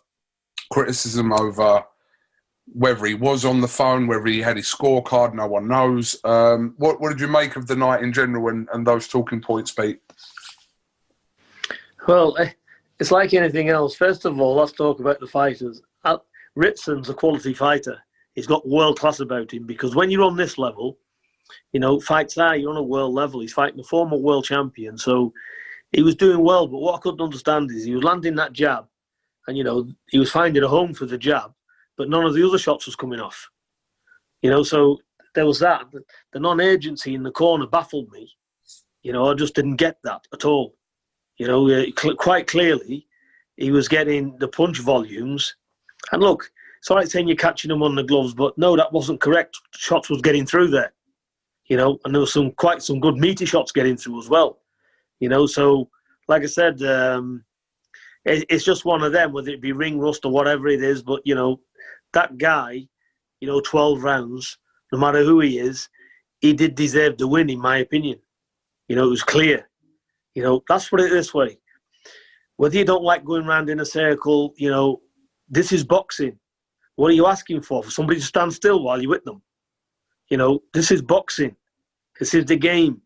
criticism 0.70 1.32
over 1.32 1.84
whether 2.72 3.06
he 3.06 3.14
was 3.14 3.44
on 3.44 3.60
the 3.60 3.68
phone, 3.68 4.06
whether 4.06 4.26
he 4.26 4.40
had 4.40 4.56
his 4.56 4.66
scorecard, 4.66 5.34
no 5.34 5.46
one 5.46 5.68
knows. 5.68 6.18
Um, 6.24 6.74
what, 6.78 7.00
what 7.00 7.10
did 7.10 7.20
you 7.20 7.28
make 7.28 7.56
of 7.56 7.66
the 7.66 7.76
night 7.76 8.02
in 8.02 8.12
general 8.12 8.48
and, 8.48 8.68
and 8.72 8.86
those 8.86 9.08
talking 9.08 9.40
points, 9.40 9.70
Pete? 9.72 10.00
Well, 12.06 12.36
eh, 12.38 12.50
it's 12.98 13.10
like 13.10 13.34
anything 13.34 13.68
else. 13.68 13.94
First 13.94 14.24
of 14.24 14.40
all, 14.40 14.56
let's 14.56 14.72
talk 14.72 15.00
about 15.00 15.20
the 15.20 15.26
fighters. 15.26 15.82
Uh, 16.04 16.18
Ritson's 16.56 17.08
a 17.08 17.14
quality 17.14 17.54
fighter. 17.54 17.98
He's 18.34 18.46
got 18.46 18.68
world 18.68 18.98
class 18.98 19.20
about 19.20 19.52
him 19.52 19.64
because 19.64 19.94
when 19.94 20.10
you're 20.10 20.24
on 20.24 20.36
this 20.36 20.58
level, 20.58 20.98
you 21.72 21.80
know, 21.80 22.00
fights 22.00 22.36
are, 22.38 22.56
you're 22.56 22.70
on 22.70 22.76
a 22.76 22.82
world 22.82 23.14
level. 23.14 23.40
He's 23.40 23.52
fighting 23.52 23.80
a 23.80 23.84
former 23.84 24.16
world 24.16 24.44
champion. 24.44 24.98
So 24.98 25.32
he 25.92 26.02
was 26.02 26.14
doing 26.14 26.40
well, 26.40 26.66
but 26.66 26.78
what 26.78 26.96
I 26.96 26.98
couldn't 26.98 27.20
understand 27.20 27.70
is 27.70 27.84
he 27.84 27.94
was 27.94 28.04
landing 28.04 28.34
that 28.36 28.52
jab 28.52 28.86
and, 29.46 29.56
you 29.56 29.64
know, 29.64 29.88
he 30.08 30.18
was 30.18 30.30
finding 30.30 30.62
a 30.62 30.68
home 30.68 30.92
for 30.92 31.06
the 31.06 31.16
jab 31.16 31.52
but 31.96 32.08
none 32.08 32.24
of 32.24 32.34
the 32.34 32.46
other 32.46 32.58
shots 32.58 32.86
was 32.86 32.96
coming 32.96 33.20
off. 33.20 33.48
You 34.42 34.50
know, 34.50 34.62
so 34.62 34.98
there 35.34 35.46
was 35.46 35.58
that. 35.60 35.84
The 36.32 36.40
non-agency 36.40 37.14
in 37.14 37.22
the 37.22 37.30
corner 37.30 37.66
baffled 37.66 38.10
me. 38.10 38.30
You 39.02 39.12
know, 39.12 39.30
I 39.30 39.34
just 39.34 39.54
didn't 39.54 39.76
get 39.76 39.98
that 40.04 40.22
at 40.32 40.44
all. 40.44 40.76
You 41.38 41.46
know, 41.46 41.70
uh, 41.70 41.84
quite 42.16 42.46
clearly, 42.46 43.06
he 43.56 43.70
was 43.70 43.88
getting 43.88 44.36
the 44.38 44.48
punch 44.48 44.80
volumes. 44.80 45.54
And 46.12 46.22
look, 46.22 46.50
it's 46.78 46.90
all 46.90 46.96
right 46.96 47.10
saying 47.10 47.28
you're 47.28 47.36
catching 47.36 47.68
them 47.68 47.82
on 47.82 47.94
the 47.94 48.02
gloves, 48.02 48.34
but 48.34 48.56
no, 48.56 48.76
that 48.76 48.92
wasn't 48.92 49.20
correct. 49.20 49.56
Shots 49.74 50.08
was 50.08 50.22
getting 50.22 50.46
through 50.46 50.68
there. 50.68 50.92
You 51.66 51.76
know, 51.76 51.98
and 52.04 52.14
there 52.14 52.20
was 52.20 52.32
some 52.32 52.52
quite 52.52 52.82
some 52.82 53.00
good 53.00 53.16
meaty 53.16 53.44
shots 53.44 53.72
getting 53.72 53.96
through 53.96 54.20
as 54.20 54.28
well. 54.28 54.60
You 55.20 55.28
know, 55.28 55.46
so 55.46 55.90
like 56.28 56.42
I 56.42 56.46
said, 56.46 56.82
um, 56.82 57.44
it, 58.24 58.44
it's 58.48 58.64
just 58.64 58.84
one 58.84 59.02
of 59.02 59.12
them, 59.12 59.32
whether 59.32 59.50
it 59.50 59.60
be 59.60 59.72
ring 59.72 59.98
rust 59.98 60.24
or 60.24 60.32
whatever 60.32 60.68
it 60.68 60.82
is. 60.82 61.02
But 61.02 61.22
you 61.24 61.34
know, 61.34 61.60
that 62.16 62.38
guy, 62.38 62.88
you 63.40 63.46
know, 63.46 63.60
12 63.60 64.02
rounds, 64.02 64.56
no 64.90 64.98
matter 64.98 65.22
who 65.22 65.40
he 65.40 65.58
is, 65.58 65.88
he 66.40 66.54
did 66.54 66.74
deserve 66.74 67.18
the 67.18 67.28
win, 67.28 67.50
in 67.50 67.60
my 67.60 67.78
opinion. 67.78 68.18
You 68.88 68.96
know, 68.96 69.04
it 69.06 69.10
was 69.10 69.22
clear. 69.22 69.68
You 70.34 70.42
know, 70.42 70.62
that's 70.66 70.90
what 70.90 71.02
it 71.02 71.10
this 71.10 71.34
way. 71.34 71.58
Whether 72.56 72.78
you 72.78 72.86
don't 72.86 73.04
like 73.04 73.22
going 73.22 73.44
round 73.44 73.68
in 73.68 73.80
a 73.80 73.84
circle, 73.84 74.54
you 74.56 74.70
know, 74.70 75.02
this 75.50 75.72
is 75.72 75.84
boxing. 75.84 76.38
What 76.94 77.10
are 77.10 77.14
you 77.14 77.26
asking 77.26 77.60
for? 77.60 77.82
For 77.82 77.90
somebody 77.90 78.18
to 78.18 78.24
stand 78.24 78.54
still 78.54 78.82
while 78.82 79.00
you're 79.00 79.10
with 79.10 79.24
them? 79.24 79.42
You 80.30 80.38
know, 80.38 80.62
this 80.72 80.90
is 80.90 81.02
boxing. 81.02 81.54
This 82.18 82.32
is 82.32 82.46
the 82.46 82.56
game. 82.56 83.02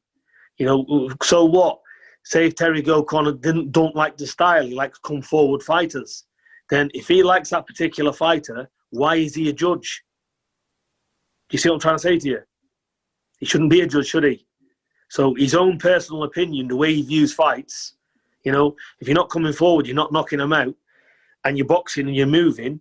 You 0.58 0.66
know, 0.66 1.10
so 1.20 1.44
what? 1.44 1.80
Say 2.24 2.46
if 2.46 2.54
Terry 2.54 2.84
O'Connor 2.88 3.32
didn't 3.32 3.72
don't 3.72 3.96
like 3.96 4.16
the 4.16 4.26
style, 4.26 4.66
he 4.66 4.74
likes 4.74 4.98
come 5.00 5.22
forward 5.22 5.62
fighters. 5.62 6.26
Then 6.68 6.90
if 6.94 7.08
he 7.08 7.24
likes 7.24 7.50
that 7.50 7.66
particular 7.66 8.12
fighter, 8.12 8.68
why 8.90 9.16
is 9.16 9.34
he 9.34 9.48
a 9.48 9.52
judge? 9.52 10.02
Do 11.48 11.54
you 11.54 11.58
see 11.58 11.68
what 11.68 11.76
I'm 11.76 11.80
trying 11.80 11.96
to 11.96 12.02
say 12.02 12.18
to 12.18 12.28
you? 12.28 12.40
He 13.38 13.46
shouldn't 13.46 13.70
be 13.70 13.80
a 13.80 13.86
judge, 13.86 14.06
should 14.06 14.24
he? 14.24 14.46
So 15.08 15.34
his 15.34 15.54
own 15.54 15.78
personal 15.78 16.24
opinion, 16.24 16.68
the 16.68 16.76
way 16.76 16.94
he 16.94 17.02
views 17.02 17.32
fights, 17.32 17.94
you 18.44 18.52
know, 18.52 18.76
if 19.00 19.08
you're 19.08 19.16
not 19.16 19.30
coming 19.30 19.52
forward, 19.52 19.86
you're 19.86 19.96
not 19.96 20.12
knocking 20.12 20.38
them 20.38 20.52
out, 20.52 20.74
and 21.44 21.56
you're 21.56 21.66
boxing 21.66 22.06
and 22.06 22.16
you're 22.16 22.26
moving, 22.26 22.80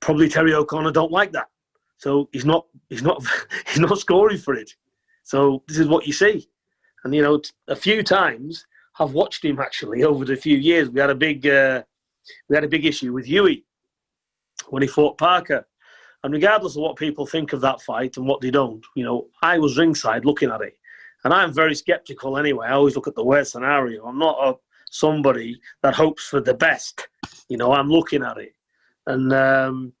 probably 0.00 0.28
Terry 0.28 0.54
O'Connor 0.54 0.92
don't 0.92 1.12
like 1.12 1.32
that. 1.32 1.48
So 1.98 2.28
he's 2.32 2.44
not 2.44 2.66
he's 2.88 3.02
not 3.02 3.22
he's 3.66 3.80
not 3.80 3.98
scoring 3.98 4.38
for 4.38 4.54
it. 4.54 4.74
So 5.24 5.62
this 5.68 5.78
is 5.78 5.88
what 5.88 6.06
you 6.06 6.12
see. 6.12 6.48
And 7.04 7.14
you 7.14 7.22
know, 7.22 7.40
a 7.68 7.76
few 7.76 8.02
times 8.02 8.66
I've 8.98 9.12
watched 9.12 9.44
him 9.44 9.58
actually 9.58 10.04
over 10.04 10.24
the 10.24 10.36
few 10.36 10.56
years. 10.56 10.90
We 10.90 11.00
had 11.00 11.10
a 11.10 11.14
big 11.14 11.46
uh, 11.46 11.82
we 12.48 12.56
had 12.56 12.64
a 12.64 12.68
big 12.68 12.84
issue 12.84 13.12
with 13.12 13.26
Hughie 13.26 13.64
when 14.68 14.82
he 14.82 14.88
fought 14.88 15.18
Parker. 15.18 15.66
And 16.22 16.34
regardless 16.34 16.76
of 16.76 16.82
what 16.82 16.96
people 16.96 17.26
think 17.26 17.52
of 17.52 17.60
that 17.62 17.80
fight 17.80 18.16
and 18.16 18.26
what 18.26 18.40
they 18.40 18.50
don't, 18.50 18.84
you 18.94 19.04
know, 19.04 19.28
I 19.42 19.58
was 19.58 19.78
ringside 19.78 20.24
looking 20.24 20.50
at 20.50 20.60
it. 20.60 20.76
And 21.24 21.32
I'm 21.32 21.52
very 21.52 21.74
skeptical 21.74 22.38
anyway. 22.38 22.66
I 22.66 22.72
always 22.72 22.94
look 22.94 23.08
at 23.08 23.14
the 23.14 23.24
worst 23.24 23.52
scenario. 23.52 24.04
I'm 24.04 24.18
not 24.18 24.36
a, 24.42 24.56
somebody 24.90 25.60
that 25.82 25.94
hopes 25.94 26.26
for 26.28 26.40
the 26.40 26.54
best. 26.54 27.08
You 27.48 27.56
know, 27.56 27.72
I'm 27.72 27.88
looking 27.88 28.22
at 28.22 28.38
it. 28.38 28.54
And, 29.06 29.32
um, 29.32 29.92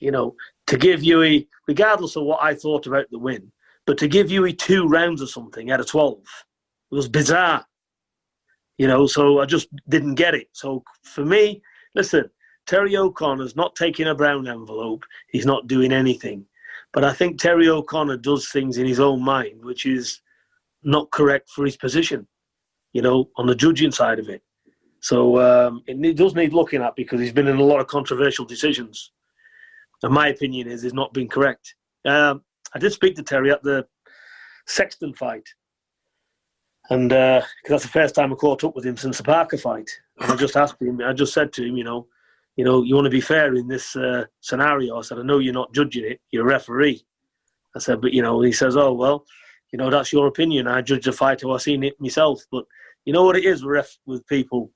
you 0.00 0.10
know, 0.10 0.34
to 0.66 0.76
give 0.76 1.02
Hughie, 1.02 1.48
regardless 1.68 2.16
of 2.16 2.24
what 2.24 2.42
I 2.42 2.54
thought 2.54 2.86
about 2.86 3.10
the 3.10 3.18
win, 3.18 3.50
but 3.86 3.98
to 3.98 4.08
give 4.08 4.30
Hughie 4.30 4.54
two 4.54 4.86
rounds 4.86 5.22
or 5.22 5.26
something 5.26 5.70
out 5.70 5.80
of 5.80 5.86
12 5.86 6.18
it 6.90 6.94
was 6.94 7.08
bizarre. 7.08 7.66
You 8.78 8.88
know, 8.88 9.06
so 9.06 9.40
I 9.40 9.46
just 9.46 9.68
didn't 9.88 10.16
get 10.16 10.34
it. 10.34 10.48
So 10.52 10.82
for 11.02 11.24
me, 11.24 11.62
listen, 11.94 12.28
Terry 12.66 12.96
O'Connor's 12.96 13.56
not 13.56 13.76
taking 13.76 14.08
a 14.08 14.14
brown 14.14 14.48
envelope. 14.48 15.04
He's 15.28 15.46
not 15.46 15.66
doing 15.66 15.92
anything. 15.92 16.46
But 16.92 17.04
I 17.04 17.12
think 17.12 17.38
Terry 17.38 17.68
O'Connor 17.68 18.18
does 18.18 18.50
things 18.50 18.78
in 18.78 18.86
his 18.86 19.00
own 19.00 19.22
mind, 19.22 19.64
which 19.64 19.84
is 19.84 20.20
not 20.82 21.10
correct 21.10 21.50
for 21.50 21.64
his 21.64 21.76
position, 21.76 22.26
you 22.92 23.02
know, 23.02 23.30
on 23.36 23.46
the 23.46 23.54
judging 23.54 23.90
side 23.90 24.18
of 24.18 24.28
it. 24.28 24.42
So 25.00 25.38
um, 25.40 25.82
it 25.86 26.16
does 26.16 26.34
need 26.34 26.54
looking 26.54 26.82
at 26.82 26.96
because 26.96 27.20
he's 27.20 27.32
been 27.32 27.48
in 27.48 27.58
a 27.58 27.62
lot 27.62 27.80
of 27.80 27.88
controversial 27.88 28.44
decisions. 28.44 29.12
And 30.02 30.14
my 30.14 30.28
opinion 30.28 30.68
is 30.68 30.82
he's 30.82 30.94
not 30.94 31.12
been 31.12 31.28
correct. 31.28 31.74
Um, 32.06 32.42
I 32.74 32.78
did 32.78 32.92
speak 32.92 33.16
to 33.16 33.22
Terry 33.22 33.50
at 33.50 33.62
the 33.62 33.86
Sexton 34.66 35.12
fight. 35.14 35.46
And 36.90 37.10
because 37.10 37.42
uh, 37.42 37.68
that's 37.68 37.82
the 37.82 37.88
first 37.88 38.14
time 38.14 38.32
I 38.32 38.36
caught 38.36 38.64
up 38.64 38.76
with 38.76 38.84
him 38.84 38.96
since 38.96 39.18
the 39.18 39.24
Parker 39.24 39.58
fight. 39.58 39.90
And 40.20 40.32
I 40.32 40.36
just 40.36 40.56
asked 40.56 40.80
him, 40.80 41.00
I 41.00 41.12
just 41.12 41.34
said 41.34 41.52
to 41.54 41.64
him, 41.64 41.76
you 41.76 41.84
know, 41.84 42.06
you 42.56 42.64
know, 42.64 42.82
you 42.82 42.94
want 42.94 43.06
to 43.06 43.10
be 43.10 43.20
fair 43.20 43.54
in 43.54 43.66
this 43.66 43.96
uh, 43.96 44.24
scenario. 44.40 44.98
I 44.98 45.02
said, 45.02 45.18
I 45.18 45.22
know 45.22 45.38
you're 45.38 45.52
not 45.52 45.74
judging 45.74 46.04
it, 46.04 46.20
you're 46.30 46.46
a 46.46 46.52
referee. 46.52 47.04
I 47.74 47.80
said, 47.80 48.00
but 48.00 48.12
you 48.12 48.22
know, 48.22 48.40
he 48.40 48.52
says, 48.52 48.76
oh 48.76 48.92
well, 48.92 49.26
you 49.72 49.78
know, 49.78 49.90
that's 49.90 50.12
your 50.12 50.28
opinion. 50.28 50.68
I 50.68 50.82
judge 50.82 51.04
the 51.04 51.12
fight 51.12 51.42
how 51.42 51.52
I've 51.52 51.62
seen 51.62 51.82
it 51.82 52.00
myself. 52.00 52.42
But 52.52 52.64
you 53.04 53.12
know 53.12 53.24
what 53.24 53.36
it 53.36 53.44
is 53.44 53.64
with 53.64 53.72
ref 53.72 53.98
with 54.06 54.26
people. 54.28 54.70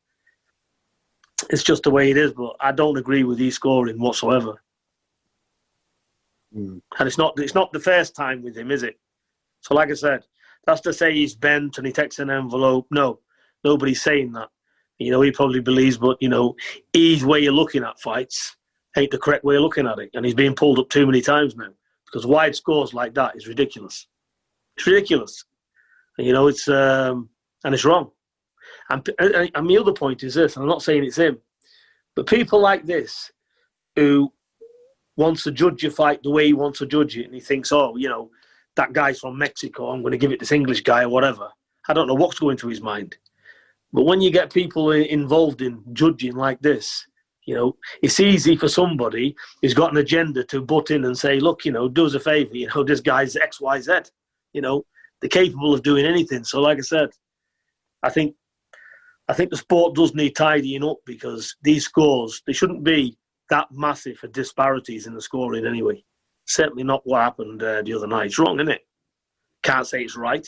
It's 1.50 1.62
just 1.62 1.84
the 1.84 1.90
way 1.90 2.10
it 2.10 2.16
is. 2.16 2.32
But 2.32 2.56
I 2.60 2.72
don't 2.72 2.98
agree 2.98 3.22
with 3.22 3.38
his 3.38 3.54
scoring 3.54 4.00
whatsoever. 4.00 4.60
Mm. 6.52 6.80
And 6.98 7.06
it's 7.06 7.18
not 7.18 7.38
it's 7.38 7.54
not 7.54 7.72
the 7.72 7.80
first 7.80 8.16
time 8.16 8.42
with 8.42 8.56
him, 8.56 8.72
is 8.72 8.82
it? 8.82 8.98
So, 9.60 9.74
like 9.74 9.90
I 9.90 9.94
said, 9.94 10.24
that's 10.66 10.80
to 10.82 10.92
say 10.92 11.14
he's 11.14 11.36
bent 11.36 11.78
and 11.78 11.86
he 11.86 11.92
takes 11.92 12.18
an 12.18 12.30
envelope. 12.30 12.86
No, 12.90 13.20
nobody's 13.62 14.02
saying 14.02 14.32
that. 14.32 14.48
You 14.98 15.12
know, 15.12 15.20
he 15.20 15.30
probably 15.30 15.60
believes, 15.60 15.96
but 15.96 16.16
you 16.20 16.28
know, 16.28 16.56
his 16.92 17.24
way 17.24 17.46
of 17.46 17.54
looking 17.54 17.84
at 17.84 18.00
fights 18.00 18.56
ain't 18.96 19.10
the 19.10 19.18
correct 19.18 19.44
way 19.44 19.56
of 19.56 19.62
looking 19.62 19.86
at 19.86 19.98
it, 19.98 20.10
and 20.14 20.24
he's 20.24 20.34
being 20.34 20.54
pulled 20.54 20.78
up 20.78 20.88
too 20.88 21.06
many 21.06 21.20
times 21.20 21.54
now 21.56 21.70
because 22.06 22.26
wide 22.26 22.56
scores 22.56 22.94
like 22.94 23.14
that 23.14 23.36
is 23.36 23.46
ridiculous. 23.46 24.06
It's 24.76 24.86
ridiculous. 24.86 25.44
And, 26.16 26.26
you 26.26 26.32
know, 26.32 26.48
it's 26.48 26.66
um, 26.68 27.28
and 27.64 27.74
it's 27.74 27.84
wrong. 27.84 28.10
And, 28.90 29.08
and, 29.18 29.50
and 29.54 29.70
the 29.70 29.78
other 29.78 29.92
point 29.92 30.22
is 30.22 30.34
this, 30.34 30.56
and 30.56 30.62
I'm 30.62 30.68
not 30.68 30.82
saying 30.82 31.04
it's 31.04 31.18
him, 31.18 31.38
but 32.16 32.26
people 32.26 32.60
like 32.60 32.86
this 32.86 33.30
who 33.96 34.32
wants 35.16 35.42
to 35.44 35.50
judge 35.50 35.84
a 35.84 35.90
fight 35.90 36.22
the 36.22 36.30
way 36.30 36.46
he 36.46 36.52
wants 36.52 36.78
to 36.78 36.86
judge 36.86 37.16
it, 37.16 37.26
and 37.26 37.34
he 37.34 37.40
thinks, 37.40 37.72
oh, 37.72 37.96
you 37.96 38.08
know, 38.08 38.30
that 38.76 38.92
guy's 38.92 39.20
from 39.20 39.36
Mexico, 39.36 39.90
I'm 39.90 40.02
going 40.02 40.12
to 40.12 40.18
give 40.18 40.30
it 40.30 40.36
to 40.36 40.40
this 40.40 40.52
English 40.52 40.82
guy 40.82 41.02
or 41.02 41.08
whatever. 41.08 41.48
I 41.88 41.92
don't 41.92 42.06
know 42.06 42.14
what's 42.14 42.38
going 42.38 42.56
through 42.56 42.70
his 42.70 42.80
mind. 42.80 43.16
But 43.92 44.04
when 44.04 44.20
you 44.20 44.30
get 44.30 44.52
people 44.52 44.90
involved 44.92 45.62
in 45.62 45.82
judging 45.92 46.34
like 46.34 46.60
this, 46.60 47.06
you 47.46 47.54
know, 47.54 47.76
it's 48.02 48.20
easy 48.20 48.56
for 48.56 48.68
somebody 48.68 49.34
who's 49.62 49.72
got 49.72 49.90
an 49.90 49.96
agenda 49.96 50.44
to 50.44 50.60
butt 50.60 50.90
in 50.90 51.06
and 51.06 51.16
say, 51.16 51.40
look, 51.40 51.64
you 51.64 51.72
know, 51.72 51.88
do 51.88 52.04
us 52.04 52.12
a 52.12 52.20
favour, 52.20 52.54
you 52.54 52.68
know, 52.68 52.84
this 52.84 53.00
guy's 53.00 53.36
X, 53.36 53.60
Y, 53.60 53.80
Z. 53.80 53.92
You 54.52 54.60
know, 54.60 54.84
they're 55.20 55.30
capable 55.30 55.72
of 55.72 55.82
doing 55.82 56.04
anything. 56.04 56.44
So, 56.44 56.60
like 56.60 56.76
I 56.76 56.82
said, 56.82 57.08
I 58.02 58.10
think 58.10 58.34
I 59.28 59.32
think 59.34 59.50
the 59.50 59.56
sport 59.56 59.94
does 59.94 60.14
need 60.14 60.36
tidying 60.36 60.84
up 60.84 60.98
because 61.04 61.56
these 61.62 61.84
scores 61.84 62.42
they 62.46 62.52
shouldn't 62.52 62.84
be 62.84 63.16
that 63.50 63.68
massive 63.70 64.18
for 64.18 64.28
disparities 64.28 65.06
in 65.06 65.14
the 65.14 65.22
scoring 65.22 65.66
anyway. 65.66 66.02
Certainly 66.46 66.84
not 66.84 67.02
what 67.04 67.22
happened 67.22 67.62
uh, 67.62 67.82
the 67.82 67.94
other 67.94 68.06
night. 68.06 68.26
It's 68.26 68.38
wrong, 68.38 68.60
isn't 68.60 68.72
it? 68.72 68.82
Can't 69.62 69.86
say 69.86 70.02
it's 70.02 70.16
right. 70.16 70.46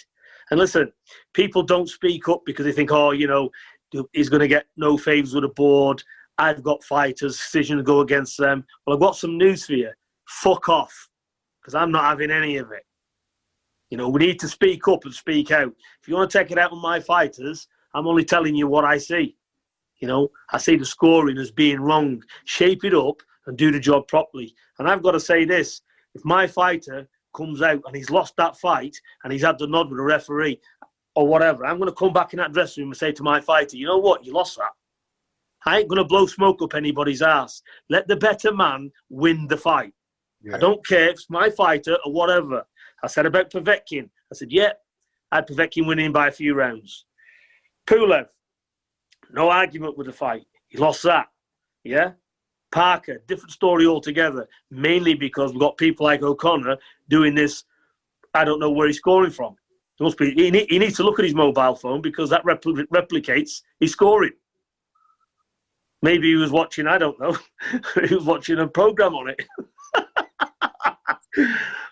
And 0.51 0.59
listen, 0.59 0.93
people 1.33 1.63
don't 1.63 1.89
speak 1.89 2.29
up 2.29 2.43
because 2.45 2.65
they 2.65 2.73
think, 2.73 2.91
oh, 2.93 3.13
you 3.13 3.27
know, 3.27 3.51
he's 4.13 4.29
going 4.29 4.41
to 4.41 4.49
get 4.49 4.67
no 4.77 4.97
favours 4.97 5.35
with 5.35 5.45
the 5.45 5.49
board. 5.49 6.03
I've 6.39 6.63
got 6.63 6.83
fighters, 6.85 7.37
decision 7.37 7.77
to 7.77 7.83
go 7.83 8.01
against 8.01 8.39
them. 8.39 8.65
Well, 8.87 8.97
I've 8.97 9.03
got 9.03 9.17
some 9.17 9.37
news 9.37 9.67
for 9.67 9.75
you. 9.75 9.91
Fuck 10.27 10.69
off, 10.69 11.09
because 11.61 11.75
I'm 11.75 11.93
not 11.93 12.05
having 12.05 12.31
any 12.31 12.57
of 12.57 12.73
it. 12.73 12.85
You 13.91 13.99
know, 13.99 14.09
we 14.09 14.21
need 14.21 14.41
to 14.41 14.49
speak 14.49 14.87
up 14.89 15.05
and 15.05 15.13
speak 15.13 15.51
out. 15.51 15.73
If 16.01 16.09
you 16.09 16.15
want 16.15 16.31
to 16.31 16.39
take 16.39 16.51
it 16.51 16.59
out 16.59 16.73
on 16.73 16.81
my 16.81 17.01
fighters, 17.01 17.69
I'm 17.95 18.07
only 18.07 18.25
telling 18.25 18.55
you 18.55 18.69
what 18.69 18.85
I 18.85 18.99
see. 18.99 19.37
You 19.99 20.09
know, 20.09 20.31
I 20.53 20.59
see 20.59 20.77
the 20.77 20.85
scoring 20.85 21.37
as 21.39 21.51
being 21.51 21.81
wrong. 21.81 22.23
Shape 22.45 22.85
it 22.85 22.95
up 22.95 23.17
and 23.47 23.59
do 23.59 23.71
the 23.71 23.81
job 23.81 24.09
properly. 24.09 24.55
And 24.79 24.89
I've 24.89 25.03
got 25.03 25.13
to 25.13 25.21
say 25.21 25.45
this 25.45 25.83
if 26.15 26.25
my 26.25 26.47
fighter 26.47 27.09
comes 27.35 27.63
out 27.63 27.83
and 27.87 27.95
he's 27.95 28.11
lost 28.11 28.37
that 28.37 28.57
fight 28.57 28.97
and 29.23 29.33
he's 29.33 29.43
had 29.43 29.59
the 29.59 29.67
nod 29.67 29.89
with 29.89 29.99
the 29.99 30.03
referee 30.03 30.61
or 31.15 31.27
whatever, 31.27 31.65
I'm 31.65 31.79
going 31.79 31.91
to 31.91 31.95
come 31.95 32.13
back 32.13 32.33
in 32.33 32.39
that 32.39 32.53
dressing 32.53 32.83
room 32.83 32.91
and 32.91 32.97
say 32.97 33.13
to 33.13 33.23
my 33.23 33.41
fighter, 33.41 33.77
you 33.77 33.87
know 33.87 33.99
what, 33.99 34.25
you 34.25 34.33
lost 34.33 34.57
that. 34.57 34.71
I 35.67 35.79
ain't 35.79 35.89
going 35.89 35.99
to 35.99 36.05
blow 36.05 36.27
smoke 36.27 36.63
up 36.63 36.75
anybody's 36.75 37.23
ass. 37.23 37.63
Let 37.89 38.09
the 38.09 38.17
better 38.17 38.53
man 38.55 38.91
win 39.11 39.47
the 39.47 39.57
fight. 39.57 39.93
Yeah. 40.43 40.57
I 40.57 40.59
don't 40.59 40.85
care 40.87 41.09
if 41.09 41.13
it's 41.13 41.31
my 41.31 41.51
fighter 41.51 41.99
or 42.05 42.13
whatever. 42.13 42.65
I 43.03 43.07
said 43.09 43.27
about 43.27 43.51
Povetkin. 43.51 44.09
I 44.33 44.35
said, 44.35 44.51
yeah, 44.51 44.73
I 45.31 45.37
had 45.37 45.47
Povetkin 45.47 45.87
winning 45.87 46.13
by 46.13 46.29
a 46.29 46.33
few 46.33 46.55
rounds. 46.55 47.05
Pulev, 47.87 48.27
no 49.33 49.51
argument 49.51 49.99
with 49.99 50.07
the 50.07 50.13
fight. 50.13 50.47
He 50.69 50.79
lost 50.79 51.03
that. 51.03 51.27
Yeah? 51.85 52.13
Parker, 52.73 53.23
different 53.27 53.53
story 53.53 53.87
altogether. 53.87 54.49
Mainly 54.71 55.15
because 55.15 55.53
we've 55.53 55.61
got 55.61 55.77
people 55.77 56.07
like 56.07 56.23
O'Connor 56.23 56.77
doing 57.09 57.35
this. 57.35 57.65
I 58.35 58.45
don't 58.45 58.61
know 58.61 58.71
where 58.71 58.87
he's 58.87 58.99
scoring 58.99 59.33
from. 59.33 59.57
Must 60.01 60.17
be. 60.17 60.31
He, 60.31 60.51
need, 60.51 60.67
he 60.71 60.79
needs 60.79 60.97
to 60.97 61.03
look 61.03 61.19
at 61.19 61.27
his 61.27 61.35
mobile 61.35 61.75
phone 61.75 62.01
because 62.01 62.31
that 62.31 62.43
repl- 62.45 62.87
replicates 62.87 63.61
his 63.81 63.93
scoring. 63.93 64.33
Maybe 66.01 66.29
he 66.29 66.37
was 66.37 66.51
watching. 66.51 66.87
I 66.87 66.97
don't 66.97 67.21
know. 67.21 67.37
he 68.09 68.15
was 68.15 68.25
watching 68.25 68.59
a 68.61 68.67
program 68.67 69.15
on 69.15 69.29
it. 69.29 69.43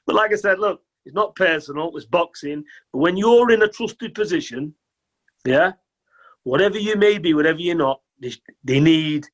but 0.07 0.15
like 0.15 0.33
I 0.33 0.37
said, 0.37 0.59
look, 0.59 0.81
it's 1.05 1.15
not 1.15 1.37
personal. 1.37 1.95
It's 1.97 2.07
boxing. 2.07 2.65
But 2.93 3.01
when 3.01 3.19
you're 3.19 3.51
in 3.51 3.61
a 3.63 3.69
trusted 3.69 4.15
position, 4.15 4.75
yeah, 5.45 5.73
whatever 6.45 6.79
you 6.79 6.97
may 6.97 7.19
be, 7.19 7.35
whatever 7.35 7.59
you're 7.59 7.75
not, 7.75 8.01
they, 8.21 8.33
they 8.65 8.81
need 8.81 9.27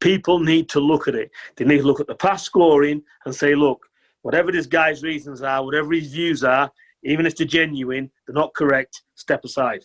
people 0.00 0.40
need 0.40 0.68
to 0.70 0.80
look 0.80 1.08
at 1.08 1.14
it. 1.14 1.30
They 1.56 1.64
need 1.64 1.78
to 1.78 1.86
look 1.86 2.00
at 2.00 2.06
the 2.06 2.14
past 2.14 2.44
scoring 2.44 3.02
and 3.24 3.34
say, 3.34 3.54
look, 3.54 3.86
whatever 4.22 4.50
this 4.50 4.66
guy's 4.66 5.02
reasons 5.02 5.42
are, 5.42 5.64
whatever 5.64 5.92
his 5.92 6.12
views 6.12 6.42
are, 6.44 6.70
even 7.02 7.26
if 7.26 7.36
they're 7.36 7.46
genuine, 7.46 8.10
they're 8.26 8.34
not 8.34 8.54
correct, 8.54 9.02
step 9.14 9.44
aside. 9.44 9.84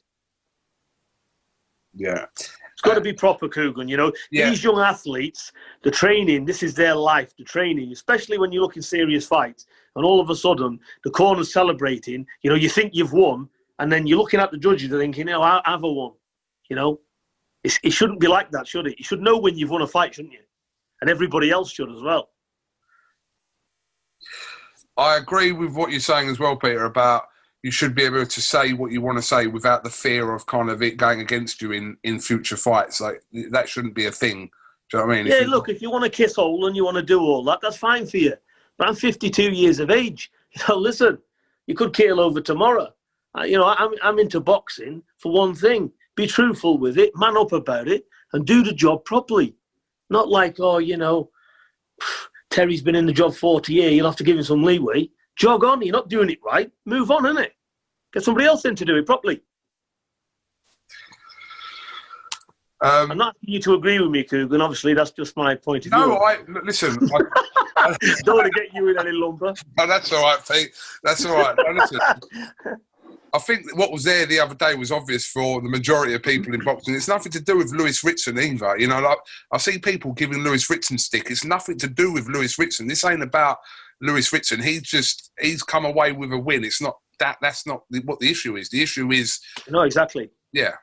Yeah. 1.94 2.26
It's 2.38 2.82
got 2.82 2.96
to 2.96 3.02
be 3.02 3.14
proper, 3.14 3.48
Kugan. 3.48 3.88
You 3.88 3.96
know, 3.96 4.12
yeah. 4.32 4.50
these 4.50 4.64
young 4.64 4.80
athletes, 4.80 5.54
the 5.84 5.92
training, 5.92 6.44
this 6.44 6.62
is 6.62 6.74
their 6.74 6.94
life, 6.94 7.34
the 7.38 7.46
training, 7.46 7.92
especially 7.94 8.38
when 8.38 8.52
you 8.52 8.62
look 8.62 8.76
in 8.76 8.82
serious 8.82 9.26
fights, 9.26 9.66
and 9.96 10.04
all 10.04 10.20
of 10.20 10.30
a 10.30 10.36
sudden 10.36 10.80
the 11.06 11.10
corner's 11.10 11.54
celebrating. 11.54 12.26
You 12.42 12.50
know, 12.50 12.58
you 12.58 12.68
think 12.68 12.94
you've 12.94 13.14
won, 13.14 13.48
and 13.80 13.90
then 13.90 14.06
you're 14.06 14.18
looking 14.18 14.42
at 14.42 14.52
the 14.52 14.58
judges 14.58 14.92
and 14.92 15.00
thinking, 15.00 15.30
"Oh, 15.30 15.42
I, 15.42 15.62
have 15.64 15.84
a 15.84 15.92
won." 15.92 16.12
You 16.70 16.76
know, 16.76 17.00
it's, 17.66 17.80
it 17.84 17.92
shouldn't 17.92 18.20
be 18.20 18.28
like 18.28 18.52
that, 18.52 18.68
should 18.68 18.88
it? 18.88 19.00
You 19.00 19.04
should 19.04 19.22
know 19.22 19.38
when 19.38 19.58
you've 19.58 19.72
won 19.72 19.82
a 19.82 19.88
fight, 19.88 20.16
shouldn't 20.16 20.34
you? 20.34 20.40
And 21.02 21.10
everybody 21.10 21.50
else 21.50 21.72
should 21.72 21.92
as 21.92 22.02
well. 22.02 22.30
I 24.98 25.18
agree 25.18 25.52
with 25.52 25.74
what 25.74 25.92
you're 25.92 26.00
saying 26.00 26.30
as 26.30 26.40
well, 26.40 26.56
Peter, 26.56 26.86
about 26.86 27.24
you 27.64 27.72
should 27.72 27.96
be 27.96 28.04
able 28.04 28.26
to 28.26 28.42
say 28.42 28.74
what 28.74 28.92
you 28.92 29.02
want 29.02 29.18
to 29.18 29.24
say 29.24 29.48
without 29.48 29.84
the 29.84 29.90
fear 29.90 30.34
of 30.34 30.46
kind 30.46 30.70
of 30.70 30.84
it 30.84 30.98
going 30.98 31.20
against 31.20 31.62
you 31.62 31.72
in, 31.72 31.98
in 32.04 32.20
future 32.20 32.56
fights. 32.56 33.02
Like 33.02 33.24
that 33.50 33.68
shouldn't 33.68 33.96
be 33.96 34.06
a 34.06 34.12
thing. 34.12 34.52
Do 34.92 34.98
you 34.98 35.00
know 35.00 35.08
what 35.08 35.14
I 35.14 35.18
mean? 35.18 35.28
Yeah, 35.28 35.42
if 35.42 35.48
look, 35.48 35.68
if 35.68 35.82
you 35.82 35.90
want 35.90 36.04
to 36.04 36.10
kiss 36.10 36.38
all 36.38 36.68
and 36.68 36.76
you 36.76 36.86
want 36.86 36.98
to 36.98 37.04
do 37.04 37.20
all 37.20 37.44
that, 37.46 37.60
that's 37.62 37.78
fine 37.78 38.06
for 38.06 38.18
you. 38.18 38.36
But 38.78 38.88
I'm 38.88 38.96
52 38.96 39.52
years 39.52 39.80
of 39.80 39.90
age. 39.90 40.32
You 40.56 40.64
know, 40.70 40.78
listen, 40.78 41.18
you 41.68 41.76
could 41.76 41.94
keel 41.94 42.22
over 42.22 42.40
tomorrow. 42.40 42.88
Uh, 43.38 43.44
you 43.44 43.58
know, 43.58 43.76
I'm, 43.78 43.92
I'm 44.02 44.20
into 44.20 44.40
boxing 44.40 45.04
for 45.18 45.34
one 45.34 45.54
thing 45.54 45.92
be 46.16 46.28
truthful 46.28 46.78
with 46.78 46.98
it, 46.98 47.12
man 47.16 47.38
up 47.38 47.52
about 47.52 47.88
it, 47.88 48.06
and 48.34 48.46
do 48.46 48.64
the 48.64 48.74
job 48.74 49.06
properly. 49.06 49.56
Not 50.10 50.30
like, 50.30 50.60
oh, 50.60 50.78
you 50.78 50.98
know, 50.98 51.30
Terry's 52.50 52.82
been 52.82 52.96
in 52.96 53.06
the 53.06 53.14
job 53.14 53.34
40 53.36 53.74
years, 53.74 53.94
you'll 53.94 54.08
have 54.08 54.16
to 54.18 54.24
give 54.24 54.38
him 54.38 54.44
some 54.44 54.64
leeway. 54.64 55.10
Jog 55.36 55.64
on, 55.64 55.82
you're 55.82 55.92
not 55.92 56.10
doing 56.10 56.30
it 56.30 56.40
right. 56.46 56.72
Move 56.86 57.12
on, 57.12 57.24
innit? 57.24 57.50
Get 58.14 58.24
somebody 58.24 58.46
else 58.46 58.64
in 58.64 58.76
to 58.76 58.86
do 58.86 58.96
it 58.96 59.06
properly. 59.06 59.42
Um, 62.82 63.12
I'm 63.12 63.18
not 63.18 63.36
asking 63.36 63.54
you 63.54 63.60
to 63.62 63.74
agree 63.74 64.00
with 64.00 64.12
me, 64.12 64.24
Kugan. 64.24 64.62
Obviously, 64.62 64.94
that's 64.94 65.12
just 65.12 65.36
my 65.36 65.56
point 65.56 65.86
of 65.86 65.92
view. 65.92 66.00
No, 66.00 66.18
I, 66.18 66.38
listen. 66.64 66.98
I, 67.76 67.96
don't 68.24 68.38
want 68.38 68.54
to 68.54 68.62
get 68.62 68.74
you 68.74 68.90
in 68.90 69.00
any 69.00 69.12
lumber. 69.12 69.54
No, 69.78 69.88
that's 69.88 70.12
all 70.14 70.22
right, 70.22 70.40
Pete. 70.50 70.72
That's 71.04 71.26
all 71.26 71.36
right. 71.36 71.56
No, 71.58 71.72
listen. 71.72 72.00
I 73.36 73.40
think 73.40 73.76
what 73.78 73.92
was 73.92 74.06
there 74.06 74.26
the 74.26 74.40
other 74.40 74.56
day 74.56 74.76
was 74.76 74.94
obvious 74.94 75.28
for 75.28 75.62
the 75.62 75.68
majority 75.68 76.14
of 76.14 76.24
people 76.24 76.54
in 76.54 76.64
boxing. 76.64 76.96
It's 76.96 77.10
nothing 77.10 77.34
to 77.34 77.42
do 77.42 77.58
with 77.58 77.74
Lewis 77.74 78.02
Ritson 78.02 78.40
either. 78.40 78.78
You 78.78 78.88
know, 78.88 79.02
like 79.02 79.18
I 79.52 79.58
see 79.58 79.78
people 79.78 80.14
giving 80.14 80.42
Lewis 80.42 80.70
Ritson 80.70 80.98
stick. 80.98 81.30
It's 81.30 81.44
nothing 81.44 81.78
to 81.80 81.88
do 81.88 82.14
with 82.14 82.30
Lewis 82.30 82.58
Ritson. 82.58 82.88
This 82.88 83.04
ain't 83.04 83.22
about 83.22 83.58
Lewis 84.02 84.32
Ritson. 84.32 84.64
He's 84.64 84.84
just 84.84 85.32
he's 85.40 85.64
come 85.64 85.84
away 85.84 86.14
with 86.14 86.32
a 86.32 86.40
win. 86.40 86.64
It's 86.64 86.82
not 86.82 86.96
that. 87.20 87.38
That's 87.42 87.68
not 87.68 87.82
what 88.06 88.20
the 88.20 88.32
issue 88.32 88.56
is. 88.56 88.70
The 88.70 88.82
issue 88.82 89.12
is 89.12 89.40
no, 89.70 89.82
exactly. 89.82 90.30
Yeah. 90.54 90.76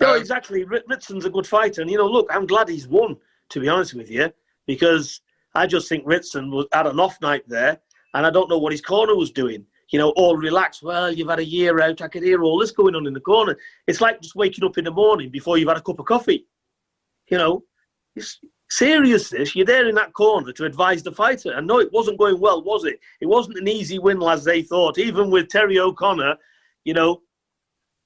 No, 0.00 0.14
um, 0.14 0.20
exactly. 0.20 0.64
Ritson's 0.64 1.26
a 1.26 1.30
good 1.30 1.46
fighter, 1.46 1.82
and 1.82 1.90
you 1.90 1.98
know, 1.98 2.06
look, 2.06 2.28
I'm 2.32 2.46
glad 2.46 2.68
he's 2.68 2.88
won. 2.88 3.16
To 3.50 3.60
be 3.60 3.68
honest 3.68 3.94
with 3.94 4.10
you, 4.10 4.30
because 4.66 5.20
I 5.54 5.66
just 5.66 5.88
think 5.88 6.04
Ritson 6.06 6.50
was 6.50 6.66
had 6.72 6.86
an 6.86 7.00
off 7.00 7.20
night 7.20 7.42
there, 7.46 7.78
and 8.14 8.24
I 8.24 8.30
don't 8.30 8.48
know 8.48 8.58
what 8.58 8.72
his 8.72 8.80
corner 8.80 9.14
was 9.14 9.30
doing. 9.30 9.66
You 9.90 9.98
know, 9.98 10.10
all 10.10 10.36
relaxed. 10.36 10.82
Well, 10.82 11.12
you've 11.12 11.30
had 11.30 11.38
a 11.38 11.44
year 11.44 11.80
out. 11.80 12.02
I 12.02 12.08
could 12.08 12.22
hear 12.22 12.42
all 12.42 12.58
this 12.58 12.70
going 12.70 12.94
on 12.94 13.06
in 13.06 13.14
the 13.14 13.20
corner. 13.20 13.56
It's 13.86 14.00
like 14.00 14.20
just 14.20 14.34
waking 14.34 14.64
up 14.64 14.76
in 14.76 14.84
the 14.84 14.90
morning 14.90 15.30
before 15.30 15.56
you've 15.56 15.68
had 15.68 15.78
a 15.78 15.82
cup 15.82 15.98
of 15.98 16.06
coffee. 16.06 16.46
You 17.30 17.38
know, 17.38 17.64
it's 18.14 18.38
serious. 18.70 19.30
This 19.30 19.54
you're 19.56 19.66
there 19.66 19.88
in 19.88 19.94
that 19.94 20.12
corner 20.12 20.52
to 20.52 20.64
advise 20.64 21.02
the 21.02 21.12
fighter. 21.12 21.52
And 21.52 21.66
no, 21.66 21.80
it 21.80 21.92
wasn't 21.92 22.18
going 22.18 22.38
well, 22.38 22.62
was 22.62 22.84
it? 22.84 23.00
It 23.20 23.26
wasn't 23.26 23.58
an 23.58 23.68
easy 23.68 23.98
win 23.98 24.22
as 24.22 24.44
they 24.44 24.62
thought. 24.62 24.98
Even 24.98 25.30
with 25.30 25.48
Terry 25.48 25.78
O'Connor, 25.78 26.36
you 26.84 26.94
know, 26.94 27.22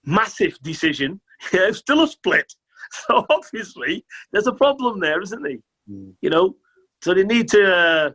massive 0.04 0.58
decision. 0.62 1.20
Yeah, 1.52 1.72
still 1.72 2.04
a 2.04 2.08
split. 2.08 2.52
So 3.08 3.26
obviously, 3.30 4.04
there's 4.30 4.46
a 4.46 4.52
problem 4.52 5.00
there, 5.00 5.20
isn't 5.22 5.42
there? 5.42 5.56
Mm. 5.90 6.12
You 6.20 6.30
know, 6.30 6.56
so 7.02 7.14
they 7.14 7.24
need 7.24 7.48
to, 7.48 7.74
uh, 7.74 8.10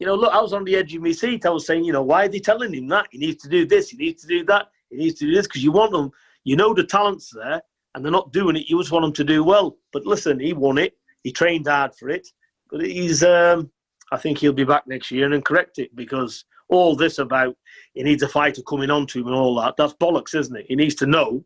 you 0.00 0.06
know, 0.06 0.14
look, 0.14 0.32
I 0.32 0.40
was 0.40 0.54
on 0.54 0.64
the 0.64 0.74
edge 0.76 0.94
of 0.94 1.02
my 1.02 1.12
seat. 1.12 1.44
I 1.44 1.50
was 1.50 1.66
saying, 1.66 1.84
you 1.84 1.92
know, 1.92 2.02
why 2.02 2.24
are 2.24 2.28
they 2.28 2.40
telling 2.40 2.72
him 2.72 2.88
that? 2.88 3.08
He 3.10 3.18
needs 3.18 3.42
to 3.42 3.50
do 3.50 3.66
this, 3.66 3.90
he 3.90 3.98
needs 3.98 4.22
to 4.22 4.28
do 4.28 4.44
that, 4.46 4.68
he 4.88 4.96
needs 4.96 5.18
to 5.20 5.26
do 5.26 5.34
this, 5.34 5.46
because 5.46 5.62
you 5.62 5.72
want 5.72 5.92
them, 5.92 6.10
you 6.44 6.56
know, 6.56 6.72
the 6.72 6.84
talent's 6.84 7.30
there, 7.30 7.60
and 7.94 8.04
they're 8.04 8.10
not 8.10 8.32
doing 8.32 8.56
it. 8.56 8.68
You 8.68 8.80
just 8.80 8.92
want 8.92 9.04
them 9.04 9.12
to 9.12 9.24
do 9.24 9.44
well. 9.44 9.76
But 9.92 10.06
listen, 10.06 10.40
he 10.40 10.54
won 10.54 10.78
it. 10.78 10.96
He 11.22 11.32
trained 11.32 11.66
hard 11.68 11.94
for 11.94 12.08
it. 12.08 12.26
But 12.70 12.82
he's, 12.82 13.22
um, 13.22 13.70
I 14.10 14.16
think 14.16 14.38
he'll 14.38 14.52
be 14.52 14.64
back 14.64 14.86
next 14.86 15.10
year 15.10 15.30
and 15.30 15.44
correct 15.44 15.78
it 15.78 15.94
because 15.94 16.44
all 16.68 16.96
this 16.96 17.18
about 17.18 17.56
he 17.94 18.02
needs 18.02 18.22
a 18.22 18.28
fighter 18.28 18.62
coming 18.62 18.90
on 18.90 19.06
to 19.08 19.20
him 19.20 19.26
and 19.26 19.36
all 19.36 19.56
that, 19.56 19.76
that's 19.76 19.92
bollocks, 19.94 20.38
isn't 20.38 20.56
it? 20.56 20.66
He 20.68 20.76
needs 20.76 20.94
to 20.96 21.06
know, 21.06 21.44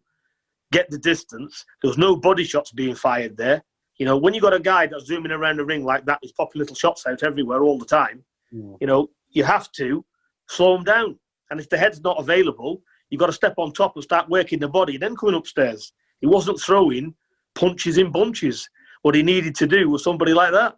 get 0.71 0.91
the 0.91 0.99
distance. 0.99 1.65
There 1.83 1.89
was 1.89 1.99
no 1.99 2.15
body 2.15 2.45
shots 2.45 2.71
being 2.71 2.95
fired 2.95 3.37
there. 3.37 3.65
You 3.97 4.07
know, 4.07 4.17
when 4.17 4.35
you 4.35 4.41
got 4.41 4.55
a 4.55 4.61
guy 4.61 4.87
that's 4.87 5.07
zooming 5.07 5.33
around 5.33 5.57
the 5.57 5.65
ring 5.65 5.85
like 5.85 6.05
that, 6.05 6.19
he's 6.21 6.33
popping 6.33 6.61
little 6.61 6.77
shots 6.77 7.07
out 7.07 7.23
everywhere 7.23 7.63
all 7.63 7.79
the 7.79 7.87
time. 7.87 8.23
Yeah. 8.55 8.77
You 8.81 8.87
know, 8.87 9.09
you 9.31 9.45
have 9.45 9.71
to 9.73 10.05
slow 10.49 10.77
him 10.77 10.85
down. 10.85 11.19
And 11.51 11.59
if 11.59 11.69
the 11.69 11.77
head's 11.77 12.01
not 12.01 12.21
available, 12.21 12.83
you've 13.11 13.19
got 13.19 13.27
to 13.27 13.33
step 13.33 13.55
on 13.59 13.73
top 13.73 13.97
and 13.97 14.05
start 14.05 14.29
working 14.29 14.61
the 14.61 14.69
body, 14.69 14.97
then 14.97 15.17
coming 15.17 15.35
upstairs. 15.35 15.93
He 16.21 16.27
wasn't 16.27 16.61
throwing 16.61 17.15
punches 17.55 17.99
in 17.99 18.13
bunches. 18.13 18.69
What 19.03 19.15
he 19.15 19.23
needed 19.23 19.55
to 19.57 19.67
do 19.67 19.91
was 19.91 20.05
somebody 20.05 20.33
like 20.33 20.53
that. 20.53 20.77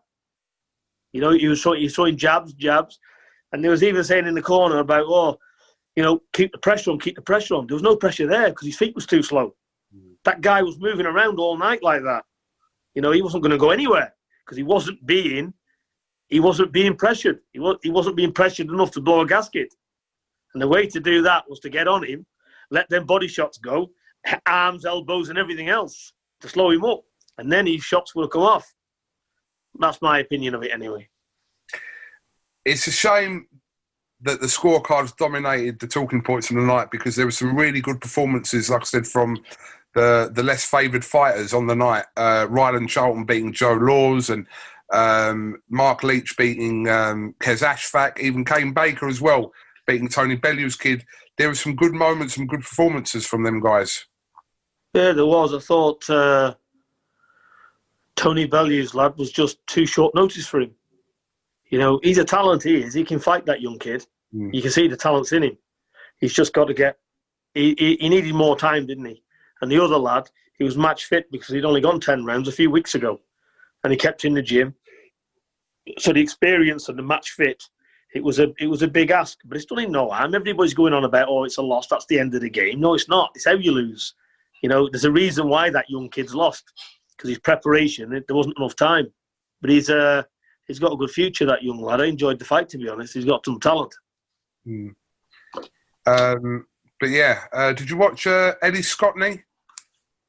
You 1.12 1.20
know, 1.20 1.30
he 1.30 1.48
was 1.48 1.62
throwing, 1.62 1.80
he 1.80 1.86
was 1.86 1.94
throwing 1.94 2.16
jabs, 2.16 2.52
jabs. 2.54 2.98
And 3.52 3.62
there 3.62 3.70
was 3.70 3.82
even 3.82 4.02
saying 4.02 4.26
in 4.26 4.34
the 4.34 4.42
corner 4.42 4.78
about, 4.78 5.06
oh, 5.06 5.38
you 5.94 6.02
know, 6.02 6.20
keep 6.32 6.52
the 6.52 6.58
pressure 6.58 6.90
on, 6.90 6.98
keep 6.98 7.16
the 7.16 7.22
pressure 7.22 7.54
on. 7.54 7.66
There 7.66 7.74
was 7.74 7.82
no 7.82 7.96
pressure 7.96 8.26
there 8.26 8.48
because 8.48 8.66
his 8.66 8.76
feet 8.76 8.94
was 8.94 9.06
too 9.06 9.22
slow. 9.22 9.54
Mm. 9.94 10.14
That 10.24 10.40
guy 10.40 10.62
was 10.62 10.78
moving 10.78 11.06
around 11.06 11.38
all 11.38 11.56
night 11.56 11.82
like 11.82 12.02
that. 12.02 12.24
You 12.94 13.02
know, 13.02 13.12
he 13.12 13.22
wasn't 13.22 13.42
going 13.42 13.52
to 13.52 13.58
go 13.58 13.70
anywhere 13.70 14.14
because 14.44 14.56
he 14.56 14.62
wasn't 14.62 15.04
being 15.06 15.54
he 16.28 16.40
wasn't 16.40 16.72
being 16.72 16.96
pressured. 16.96 17.40
He 17.52 17.58
was 17.58 17.76
he 17.82 17.90
wasn't 17.90 18.16
being 18.16 18.32
pressured 18.32 18.68
enough 18.68 18.90
to 18.92 19.00
blow 19.00 19.20
a 19.20 19.26
gasket. 19.26 19.72
And 20.54 20.62
the 20.62 20.68
way 20.68 20.86
to 20.86 21.00
do 21.00 21.22
that 21.22 21.44
was 21.48 21.60
to 21.60 21.68
get 21.68 21.86
on 21.86 22.02
him, 22.04 22.24
let 22.70 22.88
them 22.88 23.04
body 23.04 23.28
shots 23.28 23.58
go, 23.58 23.90
arms, 24.46 24.84
elbows, 24.84 25.28
and 25.28 25.38
everything 25.38 25.68
else 25.68 26.12
to 26.40 26.48
slow 26.48 26.70
him 26.70 26.84
up, 26.84 27.02
and 27.38 27.50
then 27.50 27.66
his 27.66 27.82
shots 27.82 28.14
will 28.14 28.28
come 28.28 28.42
off. 28.42 28.72
That's 29.78 30.00
my 30.00 30.20
opinion 30.20 30.54
of 30.54 30.62
it, 30.62 30.72
anyway. 30.72 31.08
It's 32.64 32.86
a 32.86 32.92
shame 32.92 33.46
that 34.22 34.40
the 34.40 34.46
scorecards 34.46 35.16
dominated 35.16 35.78
the 35.78 35.86
talking 35.86 36.22
points 36.22 36.50
of 36.50 36.56
the 36.56 36.62
night 36.62 36.90
because 36.90 37.16
there 37.16 37.26
were 37.26 37.32
some 37.32 37.54
really 37.54 37.80
good 37.80 38.00
performances, 38.00 38.70
like 38.70 38.80
I 38.80 38.84
said, 38.84 39.06
from 39.06 39.38
the 39.94 40.30
the 40.32 40.42
less 40.42 40.64
favoured 40.64 41.04
fighters 41.04 41.52
on 41.52 41.66
the 41.66 41.76
night. 41.76 42.04
Uh, 42.16 42.46
Ryland 42.48 42.88
Charlton 42.88 43.24
beating 43.24 43.52
Joe 43.52 43.74
Laws 43.74 44.30
and 44.30 44.46
um, 44.92 45.60
Mark 45.68 46.02
Leach 46.02 46.36
beating 46.36 46.88
um, 46.88 47.34
Qais 47.40 47.62
Ashfaq, 47.62 48.20
even 48.20 48.44
Kane 48.44 48.72
Baker 48.72 49.08
as 49.08 49.20
well 49.20 49.52
beating 49.86 50.08
Tony 50.08 50.36
Bellew's 50.36 50.76
kid. 50.76 51.04
There 51.38 51.48
were 51.48 51.54
some 51.54 51.76
good 51.76 51.92
moments, 51.92 52.34
some 52.34 52.46
good 52.46 52.60
performances 52.60 53.26
from 53.26 53.42
them 53.42 53.60
guys. 53.60 54.06
Yeah, 54.94 55.12
there 55.12 55.26
was. 55.26 55.54
I 55.54 55.58
thought 55.58 56.08
uh, 56.08 56.54
Tony 58.16 58.46
Bellew's 58.46 58.94
lad 58.94 59.16
was 59.16 59.30
just 59.30 59.64
too 59.66 59.86
short 59.86 60.14
notice 60.14 60.46
for 60.46 60.60
him. 60.60 60.74
You 61.70 61.78
know, 61.78 62.00
he's 62.02 62.18
a 62.18 62.24
talent. 62.24 62.62
He 62.62 62.82
is. 62.82 62.94
He 62.94 63.04
can 63.04 63.18
fight 63.18 63.44
that 63.46 63.60
young 63.60 63.78
kid. 63.78 64.06
Mm. 64.34 64.54
You 64.54 64.62
can 64.62 64.70
see 64.70 64.88
the 64.88 64.96
talent's 64.96 65.32
in 65.32 65.42
him. 65.42 65.58
He's 66.20 66.32
just 66.32 66.52
got 66.52 66.66
to 66.66 66.74
get. 66.74 66.98
He, 67.54 67.74
he, 67.78 67.96
he 68.00 68.08
needed 68.08 68.34
more 68.34 68.56
time, 68.56 68.86
didn't 68.86 69.04
he? 69.04 69.22
And 69.60 69.70
the 69.70 69.82
other 69.82 69.98
lad, 69.98 70.30
he 70.58 70.64
was 70.64 70.76
match 70.76 71.06
fit 71.06 71.30
because 71.30 71.54
he'd 71.54 71.64
only 71.64 71.80
gone 71.80 72.00
10 72.00 72.24
rounds 72.24 72.48
a 72.48 72.52
few 72.52 72.70
weeks 72.70 72.94
ago 72.94 73.20
and 73.86 73.92
he 73.92 73.96
kept 73.96 74.24
in 74.24 74.34
the 74.34 74.42
gym. 74.42 74.74
So 76.00 76.12
the 76.12 76.20
experience 76.20 76.88
and 76.88 76.98
the 76.98 77.04
match 77.04 77.30
fit, 77.30 77.62
it 78.16 78.24
was 78.24 78.40
a 78.40 78.52
it 78.58 78.66
was 78.66 78.82
a 78.82 78.88
big 78.88 79.12
ask, 79.12 79.38
but 79.44 79.56
it's 79.56 79.66
done 79.66 79.78
him 79.78 79.92
no 79.92 80.10
harm. 80.10 80.34
Everybody's 80.34 80.74
going 80.74 80.92
on 80.92 81.04
about, 81.04 81.28
oh, 81.28 81.44
it's 81.44 81.58
a 81.58 81.62
loss, 81.62 81.86
that's 81.86 82.06
the 82.06 82.18
end 82.18 82.34
of 82.34 82.40
the 82.40 82.50
game. 82.50 82.80
No, 82.80 82.94
it's 82.94 83.08
not. 83.08 83.30
It's 83.36 83.44
how 83.44 83.52
you 83.52 83.70
lose. 83.70 84.12
You 84.60 84.68
know, 84.68 84.88
there's 84.90 85.04
a 85.04 85.12
reason 85.12 85.48
why 85.48 85.70
that 85.70 85.88
young 85.88 86.08
kid's 86.08 86.34
lost 86.34 86.64
because 87.16 87.28
his 87.28 87.38
preparation, 87.38 88.10
there 88.10 88.36
wasn't 88.36 88.58
enough 88.58 88.74
time. 88.74 89.06
But 89.60 89.70
he's 89.70 89.88
uh, 89.88 90.24
he's 90.66 90.80
got 90.80 90.92
a 90.92 90.96
good 90.96 91.12
future, 91.12 91.46
that 91.46 91.62
young 91.62 91.80
lad. 91.80 92.00
I 92.00 92.06
enjoyed 92.06 92.40
the 92.40 92.44
fight, 92.44 92.68
to 92.70 92.78
be 92.78 92.88
honest. 92.88 93.14
He's 93.14 93.24
got 93.24 93.44
some 93.44 93.60
talent. 93.60 93.94
Hmm. 94.64 94.88
Um, 96.06 96.66
but 96.98 97.10
yeah, 97.10 97.42
uh, 97.52 97.72
did 97.72 97.88
you 97.88 97.96
watch 97.96 98.26
uh, 98.26 98.54
Ellie 98.62 98.80
Scotney? 98.80 99.44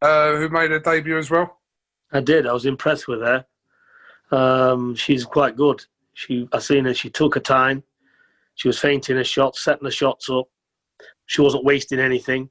uh, 0.01 0.35
who 0.35 0.49
made 0.49 0.71
her 0.71 0.79
debut 0.79 1.17
as 1.17 1.29
well? 1.29 1.56
I 2.11 2.21
did. 2.21 2.47
I 2.47 2.53
was 2.53 2.65
impressed 2.65 3.07
with 3.07 3.21
her. 3.21 3.45
Um, 4.31 4.95
she's 4.95 5.25
quite 5.25 5.55
good. 5.55 5.83
She, 6.13 6.47
I 6.51 6.59
seen 6.59 6.85
her. 6.85 6.93
She 6.93 7.09
took 7.09 7.35
her 7.35 7.41
time. 7.41 7.83
She 8.55 8.67
was 8.67 8.79
feinting 8.79 9.17
her 9.17 9.23
shots, 9.23 9.63
setting 9.63 9.83
the 9.83 9.91
shots 9.91 10.29
up. 10.29 10.47
She 11.25 11.41
wasn't 11.41 11.65
wasting 11.65 11.99
anything. 11.99 12.49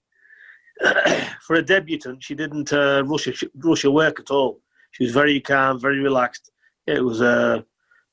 For 1.42 1.56
a 1.56 1.62
debutant, 1.62 2.22
she 2.22 2.34
didn't 2.34 2.72
uh, 2.72 3.02
rush 3.06 3.24
her, 3.24 3.32
rush 3.56 3.82
her 3.82 3.90
work 3.90 4.20
at 4.20 4.30
all. 4.30 4.60
She 4.92 5.04
was 5.04 5.12
very 5.12 5.40
calm, 5.40 5.80
very 5.80 5.98
relaxed. 5.98 6.50
It 6.86 7.02
was 7.02 7.20
a, 7.20 7.64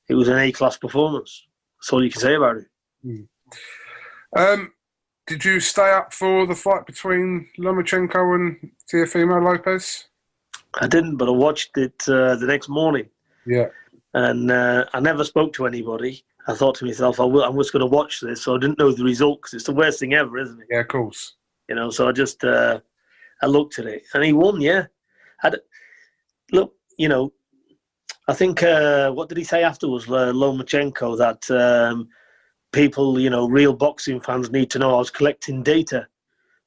it 0.09 0.15
was 0.15 0.27
an 0.27 0.39
A 0.39 0.51
class 0.51 0.77
performance. 0.77 1.45
That's 1.77 1.93
all 1.93 2.03
you 2.03 2.09
can 2.09 2.21
say 2.21 2.35
about 2.35 2.57
it. 2.57 2.65
Mm. 3.05 3.27
Um, 4.35 4.73
did 5.27 5.45
you 5.45 5.59
stay 5.59 5.91
up 5.91 6.13
for 6.13 6.47
the 6.47 6.55
fight 6.55 6.85
between 6.85 7.47
Lomachenko 7.59 8.35
and 8.35 8.71
Teofimo 8.91 9.43
Lopez? 9.43 10.05
I 10.81 10.87
didn't, 10.87 11.17
but 11.17 11.27
I 11.27 11.31
watched 11.31 11.77
it 11.77 12.03
uh, 12.07 12.35
the 12.35 12.47
next 12.47 12.69
morning. 12.69 13.07
Yeah. 13.45 13.67
And 14.13 14.51
uh, 14.51 14.85
I 14.93 14.99
never 14.99 15.23
spoke 15.23 15.53
to 15.53 15.65
anybody. 15.65 16.23
I 16.47 16.53
thought 16.53 16.75
to 16.75 16.85
myself, 16.85 17.19
I 17.19 17.25
will, 17.25 17.43
I'm 17.43 17.57
just 17.57 17.71
going 17.71 17.81
to 17.81 17.85
watch 17.85 18.19
this. 18.21 18.41
So 18.41 18.55
I 18.55 18.59
didn't 18.59 18.79
know 18.79 18.91
the 18.91 19.03
result 19.03 19.41
because 19.41 19.53
it's 19.53 19.65
the 19.65 19.73
worst 19.73 19.99
thing 19.99 20.13
ever, 20.13 20.37
isn't 20.37 20.61
it? 20.61 20.67
Yeah, 20.69 20.81
of 20.81 20.87
course. 20.87 21.35
You 21.69 21.75
know, 21.75 21.89
so 21.89 22.07
I 22.07 22.11
just 22.11 22.43
uh, 22.43 22.79
I 23.41 23.45
looked 23.45 23.79
at 23.79 23.85
it 23.85 24.03
and 24.13 24.23
he 24.23 24.33
won. 24.33 24.61
Yeah. 24.61 24.85
I'd, 25.43 25.55
look, 26.51 26.73
you 26.97 27.07
know, 27.07 27.33
I 28.27 28.33
think 28.33 28.63
uh, 28.63 29.11
what 29.11 29.29
did 29.29 29.37
he 29.37 29.43
say 29.43 29.63
afterwards, 29.63 30.07
uh, 30.07 30.31
Lomachenko, 30.31 31.17
that 31.17 31.51
um, 31.51 32.07
people, 32.71 33.19
you 33.19 33.29
know, 33.29 33.47
real 33.47 33.73
boxing 33.73 34.21
fans 34.21 34.51
need 34.51 34.69
to 34.71 34.79
know 34.79 34.95
I 34.95 34.99
was 34.99 35.11
collecting 35.11 35.63
data. 35.63 36.07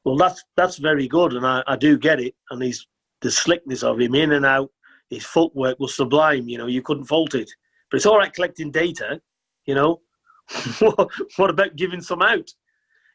Well, 0.05 0.17
that's 0.17 0.45
that's 0.57 0.77
very 0.77 1.09
good, 1.09 1.33
and 1.33 1.47
I, 1.47 1.63
I 1.67 1.77
do 1.77 1.99
get 1.99 2.21
it. 2.21 2.35
And 2.51 2.63
he's 2.63 2.87
the 3.27 3.33
slickness 3.33 3.83
of 3.83 3.99
him 3.99 4.15
in 4.15 4.33
and 4.35 4.47
out, 4.47 4.71
his 5.11 5.25
footwork 5.25 5.81
was 5.81 5.97
sublime. 5.97 6.49
You 6.49 6.59
know, 6.59 6.69
you 6.69 6.81
couldn't 6.81 7.07
fault 7.07 7.35
it. 7.35 7.51
But 7.91 7.97
it's 7.97 8.07
all 8.07 8.19
right 8.19 8.33
collecting 8.33 8.71
data. 8.71 9.21
You 9.65 9.75
know, 9.75 10.01
what 11.37 11.51
about 11.51 11.75
giving 11.75 12.01
some 12.01 12.23
out? 12.23 12.49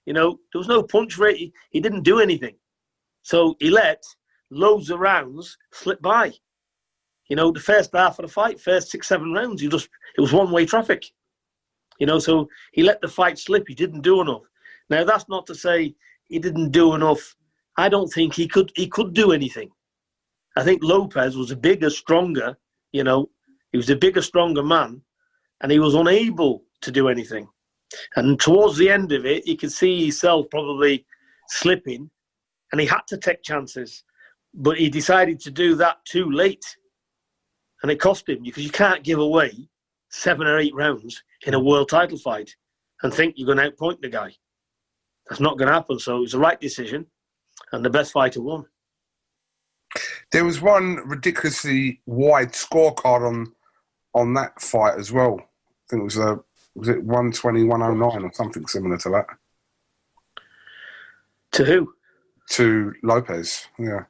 You 0.06 0.12
know, 0.12 0.38
there 0.52 0.60
was 0.60 0.67
no 0.67 0.84
punch 0.84 1.17
rate. 1.17 1.54
He 1.69 1.80
didn't 1.80 2.04
do 2.04 2.19
anything. 2.19 2.56
So 3.24 3.56
he 3.62 3.69
let 3.69 4.04
loads 4.50 4.89
of 4.89 5.00
rounds 5.00 5.58
slip 5.71 6.02
by. 6.02 6.34
You 7.30 7.38
know, 7.38 7.50
the 7.50 7.62
first 7.62 7.91
half 7.93 8.19
of 8.19 8.26
the 8.26 8.32
fight, 8.34 8.60
first 8.60 8.91
six, 8.91 9.08
seven 9.08 9.32
rounds, 9.32 9.63
you 9.63 9.69
just 9.69 9.88
it 10.17 10.21
was 10.21 10.34
one 10.34 10.52
way 10.52 10.65
traffic. 10.65 11.06
You 12.00 12.06
know, 12.06 12.19
so 12.19 12.50
he 12.74 12.84
let 12.84 13.00
the 13.00 13.08
fight 13.08 13.39
slip. 13.39 13.63
He 13.65 13.76
didn't 13.76 14.02
do 14.02 14.19
enough. 14.19 14.41
Now 14.89 15.06
that's 15.06 15.30
not 15.30 15.47
to 15.47 15.56
say 15.56 15.95
he 16.28 16.38
didn't 16.38 16.71
do 16.71 16.95
enough. 16.95 17.34
I 17.78 17.88
don't 17.88 18.10
think 18.10 18.34
he 18.34 18.50
could 18.50 18.74
he 18.76 18.88
could 18.88 19.13
do 19.13 19.32
anything. 19.32 19.71
I 20.58 20.64
think 20.64 20.84
Lopez 20.84 21.38
was 21.38 21.52
a 21.52 21.56
bigger, 21.56 21.90
stronger, 21.90 22.58
you 22.92 23.04
know, 23.04 23.30
he 23.72 23.78
was 23.78 23.90
a 23.90 23.96
bigger, 23.96 24.22
stronger 24.22 24.64
man, 24.64 25.02
and 25.62 25.72
he 25.72 25.80
was 25.80 25.96
unable 25.96 26.64
to 26.82 26.92
do 26.92 27.08
anything. 27.08 27.48
And 28.16 28.40
towards 28.40 28.78
the 28.78 28.90
end 28.90 29.12
of 29.12 29.26
it, 29.26 29.46
he 29.46 29.56
could 29.56 29.72
see 29.72 30.02
himself 30.02 30.48
probably 30.50 31.06
slipping, 31.50 32.10
and 32.72 32.82
he 32.82 32.88
had 32.88 33.02
to 33.08 33.18
take 33.18 33.44
chances, 33.44 34.04
but 34.54 34.78
he 34.78 34.90
decided 34.90 35.40
to 35.42 35.52
do 35.52 35.76
that 35.76 36.04
too 36.06 36.30
late, 36.32 36.66
and 37.82 37.92
it 37.92 38.00
cost 38.00 38.28
him 38.28 38.44
because 38.44 38.64
you 38.64 38.72
can't 38.72 39.04
give 39.04 39.20
away 39.20 39.52
seven 40.10 40.48
or 40.48 40.60
eight 40.60 40.76
rounds 40.76 41.24
in 41.46 41.54
a 41.54 41.60
world 41.60 41.90
title 41.90 42.18
fight 42.18 42.54
and 43.02 43.14
think 43.14 43.36
you're 43.38 43.46
going 43.46 43.58
to 43.58 43.72
outpoint 43.72 44.02
the 44.02 44.10
guy. 44.10 44.32
That's 45.28 45.42
not 45.42 45.58
going 45.58 45.68
to 45.68 45.74
happen. 45.74 45.98
So 45.98 46.18
it 46.18 46.22
was 46.22 46.34
the 46.34 46.40
right 46.40 46.60
decision, 46.60 47.08
and 47.72 47.84
the 47.84 47.90
best 47.90 48.12
fighter 48.12 48.42
won. 48.42 48.66
There 50.32 50.46
was 50.46 50.62
one 50.62 50.98
ridiculously 51.06 52.02
wide 52.06 52.54
scorecard 52.54 53.28
on 53.28 53.54
on 54.14 54.34
that 54.34 54.62
fight 54.62 54.98
as 54.98 55.12
well. 55.12 55.40
I 55.40 55.84
think 55.90 56.02
it 56.02 56.06
was 56.06 56.18
a 56.18 56.40
was 56.76 56.88
it 56.88 57.04
120, 57.04 57.64
109 57.64 58.24
or 58.24 58.34
something 58.34 58.66
similar 58.68 58.98
to 59.00 59.10
that. 59.10 59.26
To 61.54 61.66
who? 61.66 61.94
To 62.52 62.94
Lopez, 63.04 63.68
yeah. 63.78 64.06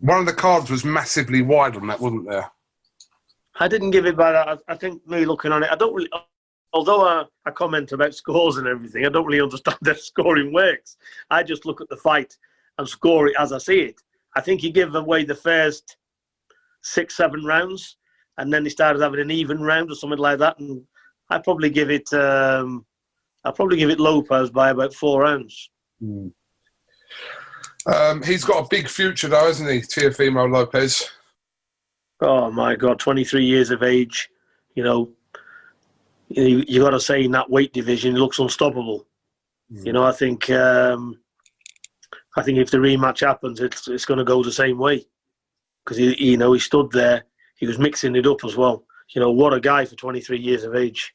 One 0.00 0.18
of 0.18 0.26
the 0.26 0.32
cards 0.32 0.70
was 0.70 0.84
massively 0.84 1.42
wide 1.42 1.76
on 1.76 1.86
that, 1.86 2.00
wasn't 2.00 2.28
there? 2.28 2.50
I 3.60 3.68
didn't 3.68 3.92
give 3.92 4.06
it 4.06 4.16
by 4.16 4.32
that. 4.32 4.58
I 4.66 4.74
think 4.74 5.06
me 5.06 5.24
looking 5.24 5.52
on 5.52 5.62
it, 5.62 5.70
I 5.70 5.76
don't 5.76 5.94
really. 5.94 6.10
Although 6.72 7.06
I, 7.06 7.24
I 7.46 7.52
comment 7.52 7.92
about 7.92 8.16
scores 8.16 8.56
and 8.56 8.66
everything, 8.66 9.06
I 9.06 9.08
don't 9.08 9.26
really 9.26 9.40
understand 9.40 9.78
how 9.86 9.94
scoring 9.94 10.52
works. 10.52 10.96
I 11.30 11.44
just 11.44 11.64
look 11.64 11.80
at 11.80 11.88
the 11.88 11.96
fight 11.96 12.36
and 12.78 12.88
score 12.88 13.28
it 13.28 13.36
as 13.38 13.52
I 13.52 13.58
see 13.58 13.80
it. 13.80 14.02
I 14.36 14.40
think 14.40 14.60
he 14.60 14.70
gave 14.70 14.94
away 14.94 15.24
the 15.24 15.34
first 15.34 15.96
six, 16.82 17.16
seven 17.16 17.44
rounds, 17.44 17.96
and 18.38 18.52
then 18.52 18.64
he 18.64 18.70
started 18.70 19.02
having 19.02 19.20
an 19.20 19.30
even 19.30 19.60
round 19.60 19.90
or 19.90 19.94
something 19.94 20.18
like 20.18 20.38
that. 20.38 20.58
And 20.58 20.82
I 21.30 21.38
probably 21.38 21.70
give 21.70 21.90
it, 21.90 22.12
um, 22.12 22.84
I 23.44 23.50
probably 23.50 23.76
give 23.76 23.90
it 23.90 24.00
Lopez 24.00 24.50
by 24.50 24.70
about 24.70 24.94
four 24.94 25.22
rounds. 25.22 25.70
Mm. 26.02 26.32
Um, 27.86 28.22
he's 28.22 28.44
got 28.44 28.64
a 28.64 28.68
big 28.68 28.88
future, 28.88 29.28
though, 29.28 29.46
hasn't 29.46 29.70
he, 29.70 29.80
Teofimo 29.80 30.50
Lopez? 30.50 31.10
Oh 32.20 32.50
my 32.50 32.74
God, 32.76 32.98
23 32.98 33.44
years 33.44 33.70
of 33.70 33.82
age. 33.82 34.30
You 34.74 34.84
know, 34.84 35.10
you, 36.28 36.64
you 36.66 36.80
got 36.80 36.90
to 36.90 37.00
say 37.00 37.24
in 37.24 37.30
that 37.32 37.50
weight 37.50 37.72
division, 37.72 38.14
he 38.14 38.18
looks 38.18 38.38
unstoppable. 38.38 39.06
Mm. 39.72 39.86
You 39.86 39.92
know, 39.92 40.04
I 40.04 40.12
think 40.12 40.48
um, 40.50 41.18
I 42.36 42.42
think 42.42 42.58
if 42.58 42.70
the 42.70 42.78
rematch 42.78 43.20
happens, 43.20 43.60
it's 43.60 43.88
it's 43.88 44.04
going 44.04 44.18
to 44.18 44.24
go 44.24 44.42
the 44.42 44.52
same 44.52 44.78
way 44.78 45.06
because 45.84 45.98
he, 45.98 46.30
you 46.30 46.36
know, 46.36 46.52
he 46.52 46.58
stood 46.58 46.90
there, 46.90 47.24
he 47.56 47.66
was 47.66 47.78
mixing 47.78 48.16
it 48.16 48.26
up 48.26 48.44
as 48.44 48.56
well. 48.56 48.84
You 49.14 49.20
know, 49.20 49.30
what 49.30 49.52
a 49.52 49.60
guy 49.60 49.84
for 49.84 49.94
23 49.94 50.38
years 50.38 50.64
of 50.64 50.74
age. 50.74 51.14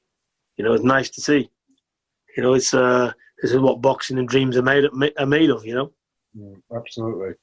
You 0.58 0.64
know, 0.64 0.74
it's 0.74 0.84
nice 0.84 1.10
to 1.10 1.22
see. 1.22 1.50
You 2.38 2.44
know, 2.44 2.54
it's 2.54 2.74
uh, 2.74 3.12
this 3.42 3.52
is 3.52 3.60
what 3.60 3.82
boxing 3.82 4.18
and 4.18 4.28
dreams 4.28 4.58
are 4.58 4.62
made 4.62 4.86
of, 4.86 4.94
are 5.18 5.26
made 5.26 5.50
of. 5.50 5.66
You 5.66 5.76
know. 5.76 5.92
Absolutely. 6.76 7.34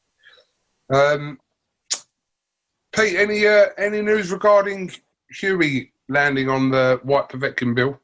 Um, 0.93 1.39
Pete, 2.93 3.17
any 3.17 3.47
uh, 3.47 3.67
any 3.77 4.01
news 4.01 4.31
regarding 4.31 4.91
Hughie 5.31 5.93
landing 6.09 6.49
on 6.49 6.71
the 6.71 7.01
Whyte 7.03 7.29
Povetkin 7.29 7.75
bill? 7.75 8.01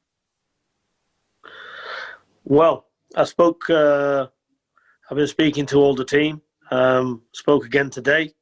Well, 2.44 2.87
I 3.14 3.24
spoke. 3.24 3.70
Uh, 3.70 4.26
I've 5.12 5.16
been 5.16 5.27
speaking 5.27 5.66
to 5.66 5.77
all 5.77 5.94
the 5.94 6.07
team. 6.07 6.40
Um, 6.70 7.20
spoke 7.35 7.66
again 7.66 7.90
today, 7.90 8.33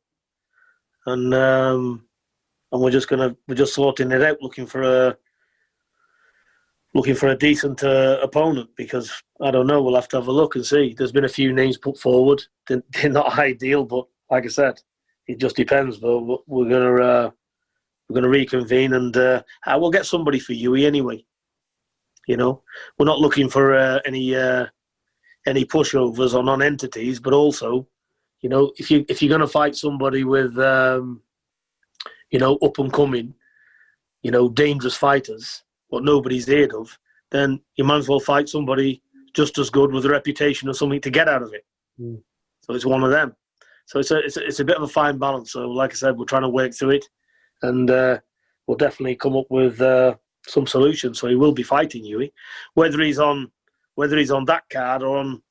and 1.04 1.34
um, 1.34 2.04
and 2.70 2.80
we're 2.80 2.92
just 2.92 3.08
gonna 3.08 3.36
we're 3.48 3.56
just 3.56 3.74
sorting 3.74 4.12
it 4.12 4.22
out, 4.22 4.40
looking 4.40 4.66
for 4.66 4.82
a 4.82 5.16
looking 6.94 7.16
for 7.16 7.26
a 7.26 7.36
decent 7.36 7.82
uh, 7.82 8.20
opponent 8.22 8.70
because 8.76 9.10
I 9.42 9.50
don't 9.50 9.66
know. 9.66 9.82
We'll 9.82 9.96
have 9.96 10.06
to 10.10 10.18
have 10.18 10.28
a 10.28 10.32
look 10.32 10.54
and 10.54 10.64
see. 10.64 10.94
There's 10.96 11.10
been 11.10 11.24
a 11.24 11.28
few 11.28 11.52
names 11.52 11.76
put 11.76 11.98
forward. 11.98 12.40
They're, 12.68 12.84
they're 12.92 13.10
not 13.10 13.36
ideal, 13.40 13.84
but 13.84 14.06
like 14.30 14.44
I 14.44 14.48
said, 14.48 14.80
it 15.26 15.40
just 15.40 15.56
depends. 15.56 15.96
But 15.96 16.48
we're 16.48 16.70
gonna 16.70 17.02
uh, 17.02 17.30
we're 18.08 18.14
gonna 18.14 18.28
reconvene 18.28 18.94
and 18.94 19.16
uh, 19.16 19.42
I 19.66 19.74
will 19.74 19.90
get 19.90 20.06
somebody 20.06 20.38
for 20.38 20.52
you 20.52 20.76
anyway. 20.76 21.24
You 22.28 22.36
know, 22.36 22.62
we're 22.96 23.06
not 23.06 23.18
looking 23.18 23.48
for 23.48 23.74
uh, 23.74 23.98
any 24.06 24.36
uh, 24.36 24.66
any 25.46 25.64
pushovers 25.64 26.34
or 26.34 26.42
non-entities, 26.42 27.20
but 27.20 27.32
also, 27.32 27.86
you 28.40 28.48
know, 28.48 28.72
if 28.76 28.90
you 28.90 29.04
if 29.08 29.20
you're 29.20 29.28
going 29.28 29.40
to 29.40 29.46
fight 29.46 29.76
somebody 29.76 30.24
with, 30.24 30.58
um, 30.58 31.22
you 32.30 32.38
know, 32.38 32.56
up 32.62 32.78
and 32.78 32.92
coming, 32.92 33.34
you 34.22 34.30
know, 34.30 34.48
dangerous 34.48 34.96
fighters, 34.96 35.64
what 35.88 36.04
nobody's 36.04 36.46
heard 36.46 36.74
of, 36.74 36.98
then 37.30 37.60
you 37.76 37.84
might 37.84 37.98
as 37.98 38.08
well 38.08 38.20
fight 38.20 38.48
somebody 38.48 39.02
just 39.34 39.58
as 39.58 39.70
good 39.70 39.92
with 39.92 40.06
a 40.06 40.10
reputation 40.10 40.68
or 40.68 40.74
something 40.74 41.00
to 41.00 41.10
get 41.10 41.28
out 41.28 41.42
of 41.42 41.52
it. 41.52 41.64
Mm. 42.00 42.20
So 42.62 42.74
it's 42.74 42.86
one 42.86 43.02
of 43.02 43.10
them. 43.10 43.34
So 43.86 43.98
it's 43.98 44.10
a, 44.10 44.18
it's 44.18 44.36
a, 44.36 44.46
it's 44.46 44.60
a 44.60 44.64
bit 44.64 44.76
of 44.76 44.82
a 44.82 44.88
fine 44.88 45.18
balance. 45.18 45.52
So 45.52 45.68
like 45.68 45.92
I 45.92 45.94
said, 45.94 46.16
we're 46.16 46.24
trying 46.24 46.42
to 46.42 46.48
work 46.48 46.74
through 46.74 46.90
it, 46.90 47.06
and 47.62 47.90
uh, 47.90 48.18
we'll 48.66 48.76
definitely 48.76 49.16
come 49.16 49.36
up 49.36 49.46
with 49.50 49.80
uh, 49.80 50.14
some 50.46 50.66
solutions. 50.66 51.18
So 51.18 51.28
he 51.28 51.34
will 51.34 51.52
be 51.52 51.62
fighting 51.62 52.04
Hughie, 52.04 52.32
whether 52.74 53.00
he's 53.00 53.18
on 53.18 53.50
whether 54.00 54.16
he's 54.16 54.30
on 54.30 54.46
that 54.46 54.62
card 54.70 55.02
or 55.02 55.18
on 55.18 55.42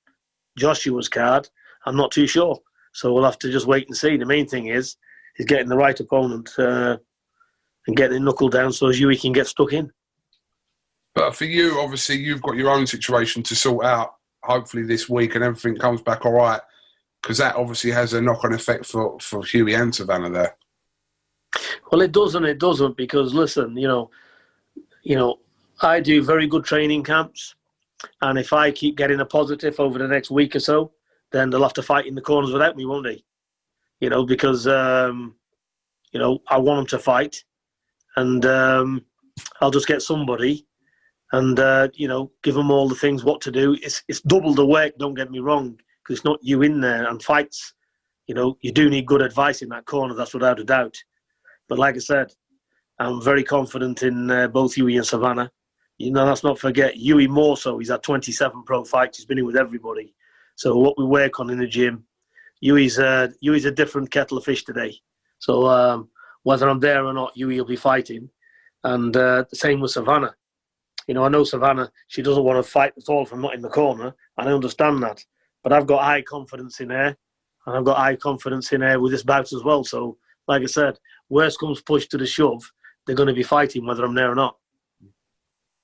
Joshua's 0.57 1.07
card, 1.07 1.47
I'm 1.85 1.95
not 1.95 2.11
too 2.11 2.25
sure. 2.25 2.59
So 2.93 3.13
we'll 3.13 3.23
have 3.23 3.37
to 3.39 3.51
just 3.51 3.67
wait 3.67 3.85
and 3.87 3.95
see. 3.95 4.17
The 4.17 4.25
main 4.25 4.47
thing 4.47 4.65
is 4.65 4.97
is 5.37 5.45
getting 5.45 5.69
the 5.69 5.77
right 5.77 5.99
opponent 5.99 6.49
uh, 6.57 6.97
and 7.85 7.95
getting 7.95 8.15
the 8.15 8.19
knuckle 8.19 8.49
down 8.49 8.73
so 8.73 8.87
as 8.87 8.97
Hughie 8.97 9.17
can 9.17 9.33
get 9.33 9.45
stuck 9.45 9.71
in. 9.71 9.91
But 11.13 11.35
for 11.35 11.45
you, 11.45 11.79
obviously, 11.79 12.15
you've 12.15 12.41
got 12.41 12.55
your 12.55 12.71
own 12.71 12.87
situation 12.87 13.43
to 13.43 13.55
sort 13.55 13.85
out. 13.85 14.15
Hopefully, 14.41 14.81
this 14.81 15.07
week 15.07 15.35
and 15.35 15.43
everything 15.43 15.77
comes 15.77 16.01
back 16.01 16.25
all 16.25 16.33
right, 16.33 16.61
because 17.21 17.37
that 17.37 17.55
obviously 17.55 17.91
has 17.91 18.13
a 18.13 18.21
knock-on 18.21 18.55
effect 18.55 18.87
for 18.87 19.19
for 19.19 19.43
Hughie 19.43 19.75
and 19.75 19.93
Savannah 19.93 20.31
there. 20.31 20.57
Well, 21.91 22.01
it 22.01 22.13
doesn't. 22.13 22.45
It 22.45 22.57
doesn't 22.57 22.97
because 22.97 23.31
listen, 23.31 23.77
you 23.77 23.87
know, 23.87 24.09
you 25.03 25.15
know, 25.15 25.37
I 25.81 25.99
do 25.99 26.23
very 26.23 26.47
good 26.47 26.63
training 26.63 27.03
camps. 27.03 27.53
And 28.21 28.37
if 28.37 28.53
I 28.53 28.71
keep 28.71 28.95
getting 28.97 29.19
a 29.19 29.25
positive 29.25 29.79
over 29.79 29.99
the 29.99 30.07
next 30.07 30.31
week 30.31 30.55
or 30.55 30.59
so, 30.59 30.91
then 31.31 31.49
they'll 31.49 31.63
have 31.63 31.73
to 31.73 31.83
fight 31.83 32.07
in 32.07 32.15
the 32.15 32.21
corners 32.21 32.51
without 32.51 32.75
me, 32.75 32.85
won't 32.85 33.05
they? 33.05 33.23
You 33.99 34.09
know, 34.09 34.25
because 34.25 34.67
um, 34.67 35.35
you 36.11 36.19
know 36.19 36.39
I 36.47 36.57
want 36.57 36.79
them 36.79 36.99
to 36.99 37.03
fight, 37.03 37.43
and 38.15 38.45
um, 38.45 39.05
I'll 39.61 39.71
just 39.71 39.87
get 39.87 40.01
somebody, 40.01 40.65
and 41.33 41.59
uh, 41.59 41.89
you 41.93 42.07
know 42.07 42.31
give 42.43 42.55
them 42.55 42.71
all 42.71 42.87
the 42.87 42.95
things 42.95 43.23
what 43.23 43.41
to 43.41 43.51
do. 43.51 43.77
It's 43.81 44.03
it's 44.07 44.21
double 44.21 44.53
the 44.53 44.65
work. 44.65 44.97
Don't 44.97 45.15
get 45.15 45.31
me 45.31 45.39
wrong, 45.39 45.71
because 46.03 46.19
it's 46.19 46.25
not 46.25 46.39
you 46.41 46.61
in 46.61 46.79
there 46.79 47.07
and 47.07 47.21
fights. 47.21 47.73
You 48.27 48.35
know, 48.35 48.57
you 48.61 48.71
do 48.71 48.89
need 48.89 49.07
good 49.07 49.21
advice 49.21 49.61
in 49.61 49.69
that 49.69 49.85
corner. 49.85 50.13
That's 50.13 50.33
without 50.33 50.59
a 50.59 50.63
doubt. 50.63 50.95
But 51.67 51.79
like 51.79 51.95
I 51.95 51.99
said, 51.99 52.31
I'm 52.99 53.21
very 53.21 53.43
confident 53.43 54.03
in 54.03 54.29
uh, 54.29 54.47
both 54.47 54.75
Hughie 54.75 54.97
and 54.97 55.05
Savannah 55.05 55.51
you 55.99 56.11
know, 56.11 56.25
let's 56.25 56.43
not 56.43 56.57
forget 56.57 56.95
Hughie 56.95 57.27
more 57.27 57.57
so. 57.57 57.77
He's 57.77 57.89
had 57.89 58.01
27 58.01 58.63
pro 58.63 58.85
fights. 58.85 59.17
He's 59.17 59.25
been 59.25 59.37
in 59.37 59.45
with 59.45 59.57
everybody. 59.57 60.15
So 60.55 60.77
what 60.77 60.97
we 60.97 61.03
work 61.03 61.39
on 61.39 61.49
in 61.49 61.59
the 61.59 61.67
gym, 61.67 62.05
Hughie's, 62.61 62.97
uh, 62.97 63.27
Hughie's 63.41 63.65
a 63.65 63.71
different 63.71 64.09
kettle 64.09 64.37
of 64.37 64.45
fish 64.45 64.63
today. 64.63 64.95
So 65.39 65.67
um, 65.67 66.09
whether 66.43 66.69
I'm 66.69 66.79
there 66.79 67.05
or 67.05 67.13
not, 67.13 67.35
Hughie 67.35 67.59
will 67.59 67.67
be 67.67 67.75
fighting. 67.75 68.29
And 68.85 69.15
uh, 69.15 69.43
the 69.49 69.57
same 69.57 69.81
with 69.81 69.91
Savannah. 69.91 70.33
You 71.07 71.15
know, 71.15 71.25
I 71.25 71.29
know 71.29 71.43
Savannah, 71.43 71.91
she 72.07 72.21
doesn't 72.21 72.43
want 72.43 72.63
to 72.63 72.71
fight 72.71 72.93
at 72.95 73.09
all 73.09 73.25
from 73.25 73.41
not 73.41 73.55
in 73.55 73.61
the 73.61 73.69
corner, 73.69 74.15
and 74.37 74.49
I 74.49 74.53
understand 74.53 75.03
that. 75.03 75.23
But 75.63 75.73
I've 75.73 75.87
got 75.87 76.03
high 76.03 76.21
confidence 76.21 76.79
in 76.79 76.91
her, 76.91 77.17
and 77.65 77.77
I've 77.77 77.83
got 77.83 77.97
high 77.97 78.15
confidence 78.15 78.71
in 78.71 78.81
her 78.81 78.99
with 78.99 79.11
this 79.11 79.23
bout 79.23 79.51
as 79.51 79.63
well. 79.63 79.83
So, 79.83 80.17
like 80.47 80.61
I 80.61 80.67
said, 80.67 80.97
worst 81.27 81.59
comes 81.59 81.81
push 81.81 82.07
to 82.07 82.17
the 82.17 82.25
shove, 82.25 82.63
they're 83.05 83.15
going 83.15 83.27
to 83.27 83.33
be 83.33 83.43
fighting 83.43 83.85
whether 83.85 84.05
I'm 84.05 84.13
there 84.13 84.31
or 84.31 84.35
not. 84.35 84.55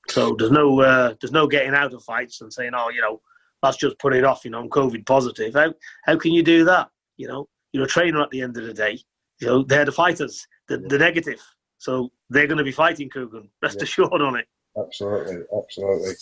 So 0.10 0.36
there's 0.38 0.52
no 0.52 0.82
uh, 0.82 1.16
there's 1.20 1.32
no 1.32 1.48
getting 1.48 1.74
out 1.74 1.94
of 1.94 2.04
fights 2.04 2.42
and 2.42 2.54
saying, 2.54 2.72
oh, 2.76 2.90
you 2.90 3.02
know, 3.02 3.22
let's 3.64 3.78
just 3.78 3.98
put 4.00 4.16
it 4.16 4.24
off. 4.24 4.46
You 4.46 4.52
know, 4.52 4.60
I'm 4.60 4.70
COVID 4.70 5.06
positive. 5.06 5.54
How 5.54 5.74
how 6.04 6.18
can 6.18 6.32
you 6.32 6.44
do 6.44 6.66
that? 6.66 6.90
You 7.18 7.28
know, 7.28 7.48
you're 7.72 7.86
a 7.86 7.88
trainer 7.88 8.22
at 8.22 8.30
the 8.30 8.42
end 8.42 8.58
of 8.58 8.66
the 8.66 8.74
day. 8.74 9.00
You 9.40 9.48
know, 9.48 9.64
they're 9.64 9.86
the 9.86 9.92
fighters, 9.92 10.48
the, 10.68 10.78
the 10.78 10.98
negative. 10.98 11.42
So 11.78 12.12
they're 12.30 12.48
going 12.48 12.58
to 12.58 12.64
be 12.64 12.72
fighting 12.72 13.10
Kugan. 13.10 13.50
Rest 13.62 13.78
yeah. 13.80 13.84
assured 13.84 14.22
on 14.22 14.38
it. 14.38 14.48
Absolutely, 14.78 15.44
absolutely. 15.58 16.14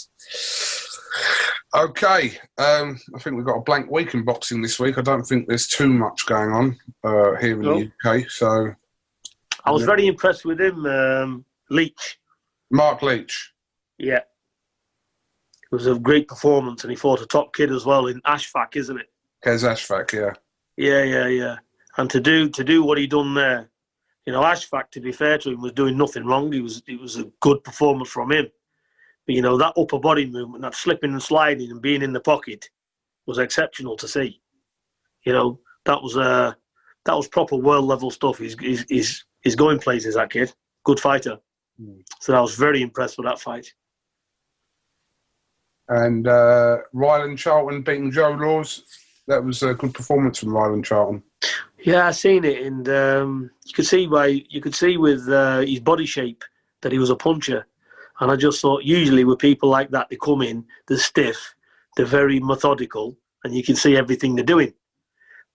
Okay, 1.75 2.37
um, 2.59 2.99
I 3.15 3.19
think 3.19 3.35
we've 3.35 3.45
got 3.45 3.57
a 3.57 3.61
blank 3.61 3.89
week 3.89 4.13
in 4.13 4.23
boxing 4.23 4.61
this 4.61 4.79
week. 4.79 4.99
I 4.99 5.01
don't 5.01 5.23
think 5.23 5.47
there's 5.47 5.67
too 5.67 5.89
much 5.89 6.27
going 6.27 6.51
on 6.51 6.77
uh, 7.03 7.35
here 7.37 7.53
in 7.53 7.61
the 7.61 7.91
UK. 8.05 8.29
So 8.29 8.75
I 9.65 9.71
was 9.71 9.83
very 9.83 10.05
impressed 10.05 10.45
with 10.45 10.61
him, 10.61 10.85
um, 10.85 11.45
Leach. 11.71 12.19
Mark 12.69 13.01
Leach. 13.01 13.52
Yeah. 13.97 14.19
It 14.19 15.75
was 15.75 15.87
a 15.87 15.97
great 15.97 16.27
performance, 16.27 16.83
and 16.83 16.91
he 16.91 16.95
fought 16.95 17.21
a 17.21 17.25
top 17.25 17.55
kid 17.55 17.71
as 17.71 17.85
well 17.85 18.07
in 18.07 18.21
Ashfaq, 18.21 18.75
isn't 18.75 18.99
it? 18.99 19.07
Qais 19.43 19.67
Ashfaq, 19.67 20.13
yeah. 20.13 20.33
Yeah, 20.77 21.03
yeah, 21.03 21.27
yeah. 21.27 21.55
And 21.97 22.09
to 22.09 22.19
do 22.19 22.49
to 22.49 22.63
do 22.63 22.83
what 22.83 22.97
he 22.97 23.07
done 23.07 23.33
there, 23.33 23.69
you 24.25 24.33
know, 24.33 24.41
Ashfaq, 24.41 24.89
to 24.91 25.01
be 25.01 25.11
fair 25.11 25.37
to 25.39 25.51
him, 25.51 25.61
was 25.61 25.73
doing 25.73 25.97
nothing 25.97 26.25
wrong. 26.25 26.51
He 26.51 26.61
was 26.61 26.81
it 26.87 26.99
was 26.99 27.17
a 27.17 27.31
good 27.39 27.63
performance 27.63 28.09
from 28.09 28.31
him. 28.31 28.47
But 29.25 29.35
you 29.35 29.41
know, 29.41 29.57
that 29.57 29.73
upper 29.77 29.99
body 29.99 30.25
movement, 30.25 30.63
that 30.63 30.75
slipping 30.75 31.11
and 31.11 31.21
sliding 31.21 31.71
and 31.71 31.81
being 31.81 32.01
in 32.01 32.13
the 32.13 32.19
pocket, 32.19 32.69
was 33.25 33.37
exceptional 33.37 33.95
to 33.97 34.07
see. 34.07 34.41
You 35.25 35.33
know, 35.33 35.59
that 35.85 36.01
was 36.01 36.17
uh, 36.17 36.53
that 37.05 37.15
was 37.15 37.27
proper 37.27 37.55
world 37.55 37.85
level 37.85 38.11
stuff. 38.11 38.37
He's, 38.37 38.57
he's, 38.59 38.85
he's, 38.87 39.25
he's 39.41 39.55
going 39.55 39.79
places, 39.79 40.15
that 40.15 40.31
kid. 40.31 40.53
Good 40.85 40.99
fighter. 40.99 41.37
Mm. 41.81 42.01
So 42.21 42.33
I 42.33 42.41
was 42.41 42.55
very 42.55 42.81
impressed 42.81 43.17
with 43.17 43.27
that 43.27 43.39
fight. 43.39 43.67
And 45.93 46.27
uh, 46.27 46.77
Ryland 46.91 47.37
Charlton 47.37 47.83
beating 47.83 48.09
Joe 48.09 48.31
Laws. 48.31 48.83
That 49.27 49.43
was 49.43 49.61
a 49.61 49.75
good 49.75 49.93
performance 49.93 50.39
from 50.39 50.49
Ryland 50.49 50.85
Charlton. 50.85 51.21
Yeah, 51.85 52.07
I 52.07 52.11
seen 52.11 52.43
it, 52.45 52.65
and 52.65 52.89
um, 52.89 53.51
you 53.63 53.73
could 53.73 53.85
see 53.85 54.07
by 54.07 54.43
you 54.49 54.59
could 54.59 54.73
see 54.73 54.97
with 54.97 55.29
uh, 55.29 55.59
his 55.59 55.81
body 55.81 56.05
shape 56.05 56.43
that 56.81 56.91
he 56.91 56.97
was 56.97 57.11
a 57.11 57.15
puncher. 57.15 57.67
And 58.19 58.31
I 58.31 58.35
just 58.35 58.61
thought, 58.61 58.83
usually 58.83 59.23
with 59.23 59.39
people 59.39 59.69
like 59.69 59.91
that, 59.91 60.07
they 60.09 60.17
come 60.17 60.41
in, 60.41 60.65
they're 60.87 60.97
stiff, 60.97 61.55
they're 61.95 62.05
very 62.05 62.39
methodical, 62.39 63.17
and 63.43 63.53
you 63.53 63.63
can 63.63 63.75
see 63.75 63.95
everything 63.95 64.35
they're 64.35 64.45
doing. 64.45 64.73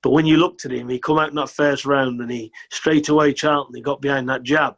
But 0.03 0.11
when 0.11 0.27
you 0.27 0.37
looked 0.37 0.64
at 0.64 0.72
him, 0.72 0.88
he 0.88 0.98
come 0.98 1.18
out 1.18 1.31
in 1.31 1.37
that 1.37 1.51
first 1.51 1.85
round, 1.85 2.20
and 2.20 2.31
he 2.31 2.53
straight 2.70 3.09
away 3.09 3.33
Charlton, 3.33 3.74
he 3.74 3.81
got 3.81 4.01
behind 4.01 4.29
that 4.29 4.44
jab, 4.44 4.77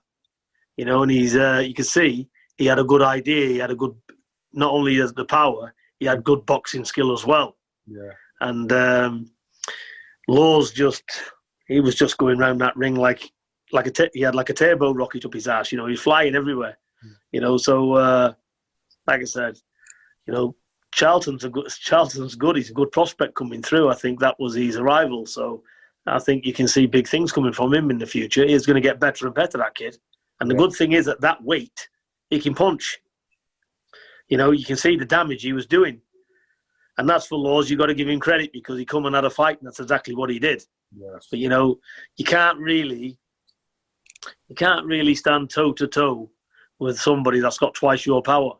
you 0.76 0.84
know, 0.86 1.02
and 1.02 1.10
he's 1.10 1.36
uh, 1.36 1.62
you 1.64 1.74
can 1.74 1.84
see 1.84 2.28
he 2.56 2.66
had 2.66 2.78
a 2.78 2.84
good 2.84 3.02
idea, 3.02 3.46
he 3.48 3.58
had 3.58 3.70
a 3.70 3.76
good, 3.76 3.94
not 4.52 4.72
only 4.72 5.00
as 5.00 5.12
the 5.12 5.24
power, 5.24 5.74
he 5.98 6.06
had 6.06 6.24
good 6.24 6.44
boxing 6.46 6.84
skill 6.84 7.12
as 7.12 7.24
well. 7.26 7.56
Yeah. 7.86 8.10
And 8.40 8.72
um, 8.72 9.30
Laws 10.28 10.72
just, 10.72 11.04
he 11.66 11.80
was 11.80 11.94
just 11.94 12.18
going 12.18 12.40
around 12.40 12.58
that 12.58 12.76
ring 12.76 12.94
like, 12.94 13.30
like 13.72 13.86
a 13.86 13.90
t- 13.90 14.10
he 14.14 14.20
had 14.22 14.34
like 14.34 14.50
a 14.50 14.54
turbo 14.54 14.92
rocket 14.92 15.24
up 15.24 15.34
his 15.34 15.46
ass. 15.46 15.70
You 15.70 15.78
know, 15.78 15.86
he's 15.86 16.00
flying 16.00 16.34
everywhere. 16.34 16.78
Mm. 17.04 17.14
You 17.32 17.40
know, 17.40 17.56
so 17.56 17.92
uh, 17.92 18.32
like 19.06 19.20
I 19.20 19.24
said, 19.24 19.58
you 20.26 20.32
know, 20.34 20.56
Charlton's 20.92 21.44
a 21.44 21.48
good, 21.48 21.68
Charlton's 21.68 22.34
good. 22.34 22.56
He's 22.56 22.70
a 22.70 22.74
good 22.74 22.90
prospect 22.90 23.34
coming 23.34 23.62
through. 23.62 23.90
I 23.90 23.94
think 23.94 24.18
that 24.20 24.38
was 24.40 24.54
his 24.54 24.76
arrival. 24.76 25.26
So 25.26 25.62
I 26.06 26.18
think 26.18 26.44
you 26.44 26.52
can 26.52 26.66
see 26.66 26.86
big 26.86 27.06
things 27.06 27.30
coming 27.30 27.52
from 27.52 27.72
him 27.72 27.90
in 27.90 27.98
the 27.98 28.06
future. 28.06 28.46
He's 28.46 28.66
going 28.66 28.82
to 28.82 28.88
get 28.88 28.98
better 28.98 29.26
and 29.26 29.34
better, 29.34 29.58
that 29.58 29.74
kid. 29.74 29.98
And 30.40 30.50
the 30.50 30.54
yeah. 30.54 30.60
good 30.60 30.72
thing 30.72 30.92
is 30.92 31.06
at 31.06 31.20
that 31.20 31.42
weight, 31.44 31.88
he 32.30 32.40
can 32.40 32.54
punch. 32.54 32.98
You 34.30 34.38
know, 34.38 34.52
you 34.52 34.64
can 34.64 34.76
see 34.76 34.96
the 34.96 35.04
damage 35.04 35.42
he 35.42 35.52
was 35.52 35.66
doing. 35.66 36.00
And 36.96 37.08
that's 37.08 37.26
for 37.26 37.38
Laws. 37.38 37.68
You've 37.68 37.80
got 37.80 37.86
to 37.86 37.94
give 37.94 38.08
him 38.08 38.20
credit 38.20 38.52
because 38.52 38.78
he 38.78 38.84
come 38.84 39.06
and 39.06 39.14
had 39.14 39.24
a 39.24 39.30
fight, 39.30 39.58
and 39.58 39.66
that's 39.66 39.80
exactly 39.80 40.14
what 40.14 40.30
he 40.30 40.38
did. 40.38 40.64
Yes. 40.96 41.26
But 41.30 41.40
you 41.40 41.48
know, 41.48 41.78
you 42.16 42.24
can't 42.24 42.58
really, 42.58 43.18
you 44.48 44.54
can't 44.54 44.86
really 44.86 45.14
stand 45.14 45.50
toe 45.50 45.72
to 45.72 45.86
toe 45.86 46.30
with 46.78 46.98
somebody 46.98 47.40
that's 47.40 47.58
got 47.58 47.74
twice 47.74 48.06
your 48.06 48.22
power. 48.22 48.52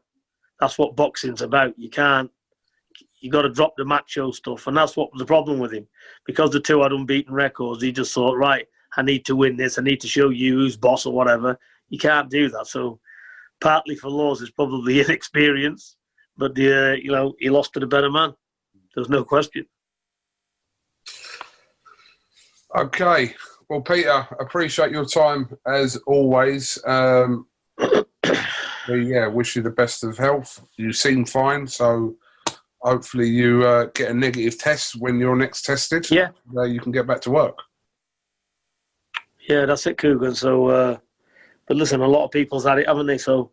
That's 0.58 0.78
what 0.78 0.96
boxing's 0.96 1.42
about. 1.42 1.78
You 1.78 1.88
can't. 1.88 2.30
You 3.20 3.30
got 3.30 3.42
to 3.42 3.50
drop 3.50 3.74
the 3.76 3.84
macho 3.84 4.30
stuff, 4.32 4.66
and 4.66 4.76
that's 4.76 4.96
what 4.96 5.12
was 5.12 5.20
the 5.20 5.26
problem 5.26 5.58
with 5.58 5.72
him. 5.72 5.86
Because 6.26 6.50
the 6.50 6.60
two 6.60 6.82
had 6.82 6.92
unbeaten 6.92 7.34
records, 7.34 7.82
he 7.82 7.92
just 7.92 8.14
thought, 8.14 8.36
right, 8.36 8.66
I 8.96 9.02
need 9.02 9.24
to 9.26 9.36
win 9.36 9.56
this. 9.56 9.78
I 9.78 9.82
need 9.82 10.00
to 10.00 10.08
show 10.08 10.30
you 10.30 10.54
who's 10.54 10.76
boss 10.76 11.04
or 11.04 11.12
whatever. 11.12 11.58
You 11.90 11.98
can't 11.98 12.30
do 12.30 12.48
that. 12.48 12.66
So, 12.66 12.98
partly 13.60 13.96
for 13.96 14.08
Laws 14.08 14.40
is 14.42 14.50
probably 14.50 15.00
inexperience, 15.04 15.96
but 16.36 16.54
the, 16.54 16.92
uh, 16.92 16.94
you 16.94 17.12
know 17.12 17.34
he 17.38 17.50
lost 17.50 17.72
to 17.74 17.80
the 17.80 17.86
better 17.86 18.10
man. 18.10 18.34
There's 18.94 19.08
no 19.08 19.24
question. 19.24 19.66
Okay. 22.76 23.34
Well, 23.68 23.80
Peter, 23.80 24.26
appreciate 24.40 24.90
your 24.90 25.04
time 25.04 25.48
as 25.66 25.96
always. 26.06 26.78
Um, 26.84 27.46
yeah, 28.88 29.26
wish 29.28 29.54
you 29.54 29.62
the 29.62 29.70
best 29.70 30.02
of 30.02 30.18
health. 30.18 30.64
You 30.76 30.92
seem 30.92 31.24
fine, 31.24 31.66
so 31.66 32.16
hopefully 32.80 33.28
you 33.28 33.64
uh, 33.64 33.86
get 33.94 34.10
a 34.10 34.14
negative 34.14 34.58
test 34.58 34.96
when 35.00 35.18
you're 35.18 35.36
next 35.36 35.62
tested. 35.62 36.10
Yeah. 36.10 36.30
Uh, 36.56 36.62
you 36.62 36.80
can 36.80 36.92
get 36.92 37.06
back 37.06 37.20
to 37.22 37.30
work. 37.30 37.58
Yeah, 39.48 39.66
that's 39.66 39.86
it, 39.86 39.96
Kugan. 39.96 40.36
So, 40.36 40.66
uh, 40.68 40.98
but 41.70 41.76
listen, 41.76 42.00
a 42.00 42.08
lot 42.08 42.24
of 42.24 42.32
people's 42.32 42.64
had 42.64 42.80
it, 42.80 42.88
haven't 42.88 43.06
they? 43.06 43.16
So, 43.16 43.52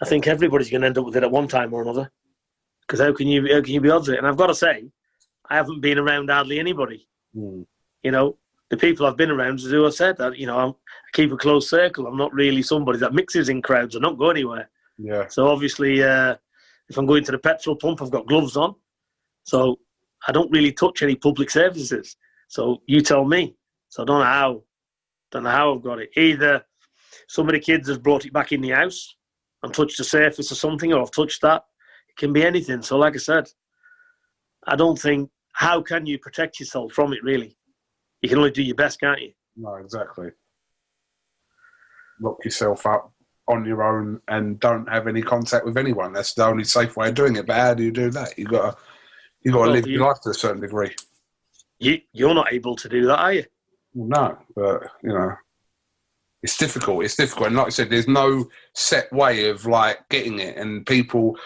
I 0.00 0.06
think 0.06 0.26
everybody's 0.26 0.70
going 0.70 0.80
to 0.80 0.86
end 0.86 0.96
up 0.96 1.04
with 1.04 1.14
it 1.14 1.22
at 1.22 1.30
one 1.30 1.46
time 1.46 1.74
or 1.74 1.82
another. 1.82 2.10
Because 2.80 3.00
how 3.00 3.12
can 3.12 3.28
you 3.28 3.42
how 3.54 3.60
can 3.60 3.74
you 3.74 3.82
be 3.82 3.90
odds 3.90 4.08
it? 4.08 4.16
And 4.16 4.26
I've 4.26 4.38
got 4.38 4.46
to 4.46 4.54
say, 4.54 4.88
I 5.50 5.56
haven't 5.56 5.82
been 5.82 5.98
around 5.98 6.30
hardly 6.30 6.58
anybody. 6.58 7.06
Mm. 7.36 7.66
You 8.02 8.12
know, 8.12 8.38
the 8.70 8.78
people 8.78 9.04
I've 9.04 9.18
been 9.18 9.30
around, 9.30 9.60
as 9.60 9.70
I 9.70 9.90
said, 9.90 10.16
that 10.16 10.38
you 10.38 10.46
know, 10.46 10.58
I'm, 10.58 10.70
I 10.70 11.10
keep 11.12 11.30
a 11.30 11.36
close 11.36 11.68
circle. 11.68 12.06
I'm 12.06 12.16
not 12.16 12.32
really 12.32 12.62
somebody 12.62 12.98
that 13.00 13.12
mixes 13.12 13.50
in 13.50 13.60
crowds. 13.60 13.94
I 13.94 14.00
don't 14.00 14.18
go 14.18 14.30
anywhere. 14.30 14.70
Yeah. 14.96 15.28
So 15.28 15.48
obviously, 15.48 16.02
uh, 16.02 16.34
if 16.88 16.96
I'm 16.96 17.04
going 17.04 17.24
to 17.24 17.32
the 17.32 17.38
petrol 17.38 17.76
pump, 17.76 18.00
I've 18.00 18.10
got 18.10 18.26
gloves 18.26 18.56
on. 18.56 18.74
So 19.44 19.80
I 20.26 20.32
don't 20.32 20.50
really 20.50 20.72
touch 20.72 21.02
any 21.02 21.14
public 21.14 21.50
services. 21.50 22.16
So 22.48 22.80
you 22.86 23.02
tell 23.02 23.26
me. 23.26 23.54
So 23.90 24.02
I 24.02 24.06
don't 24.06 24.20
know 24.20 24.24
how. 24.24 24.62
Don't 25.30 25.42
know 25.42 25.50
how 25.50 25.74
I've 25.74 25.82
got 25.82 25.98
it. 25.98 26.08
Either 26.16 26.64
some 27.28 27.46
of 27.46 27.52
the 27.52 27.60
kids 27.60 27.88
have 27.88 28.02
brought 28.02 28.26
it 28.26 28.32
back 28.32 28.52
in 28.52 28.60
the 28.60 28.70
house 28.70 29.16
and 29.62 29.72
touched 29.72 29.98
the 29.98 30.04
surface 30.04 30.50
or 30.50 30.54
something, 30.56 30.92
or 30.92 31.02
I've 31.02 31.10
touched 31.12 31.42
that. 31.42 31.62
It 32.08 32.16
can 32.16 32.32
be 32.32 32.44
anything. 32.44 32.82
So 32.82 32.96
like 32.96 33.14
I 33.14 33.18
said, 33.18 33.48
I 34.66 34.74
don't 34.74 34.98
think 34.98 35.30
how 35.52 35.82
can 35.82 36.06
you 36.06 36.18
protect 36.18 36.58
yourself 36.58 36.92
from 36.92 37.12
it 37.12 37.22
really? 37.22 37.56
You 38.22 38.28
can 38.28 38.38
only 38.38 38.50
do 38.50 38.62
your 38.62 38.74
best, 38.74 39.00
can't 39.00 39.20
you? 39.20 39.32
No, 39.56 39.74
exactly. 39.74 40.30
Lock 42.20 42.44
yourself 42.44 42.84
up 42.86 43.12
on 43.46 43.64
your 43.64 43.82
own 43.82 44.20
and 44.28 44.58
don't 44.58 44.88
have 44.88 45.06
any 45.06 45.22
contact 45.22 45.64
with 45.64 45.76
anyone. 45.76 46.12
That's 46.12 46.34
the 46.34 46.46
only 46.46 46.64
safe 46.64 46.96
way 46.96 47.08
of 47.08 47.14
doing 47.14 47.36
it. 47.36 47.46
But 47.46 47.56
how 47.56 47.74
do 47.74 47.82
you 47.82 47.92
do 47.92 48.10
that? 48.10 48.38
You 48.38 48.46
got 48.46 48.72
to 48.72 48.82
you 49.42 49.52
got 49.52 49.58
to 49.58 49.62
well, 49.62 49.72
live 49.72 49.86
you, 49.86 49.94
your 49.94 50.08
life 50.08 50.20
to 50.22 50.30
a 50.30 50.34
certain 50.34 50.60
degree. 50.60 50.94
You 51.78 52.00
you're 52.12 52.34
not 52.34 52.52
able 52.52 52.74
to 52.76 52.88
do 52.88 53.06
that, 53.06 53.18
are 53.18 53.32
you? 53.34 53.44
No, 53.94 54.38
but 54.54 54.82
you 55.02 55.10
know, 55.10 55.32
it's 56.42 56.56
difficult. 56.56 57.04
It's 57.04 57.16
difficult, 57.16 57.48
and 57.48 57.56
like 57.56 57.66
I 57.66 57.70
said, 57.70 57.90
there's 57.90 58.08
no 58.08 58.48
set 58.74 59.12
way 59.12 59.48
of 59.48 59.66
like 59.66 60.08
getting 60.08 60.38
it, 60.38 60.56
and 60.56 60.86
people 60.86 61.36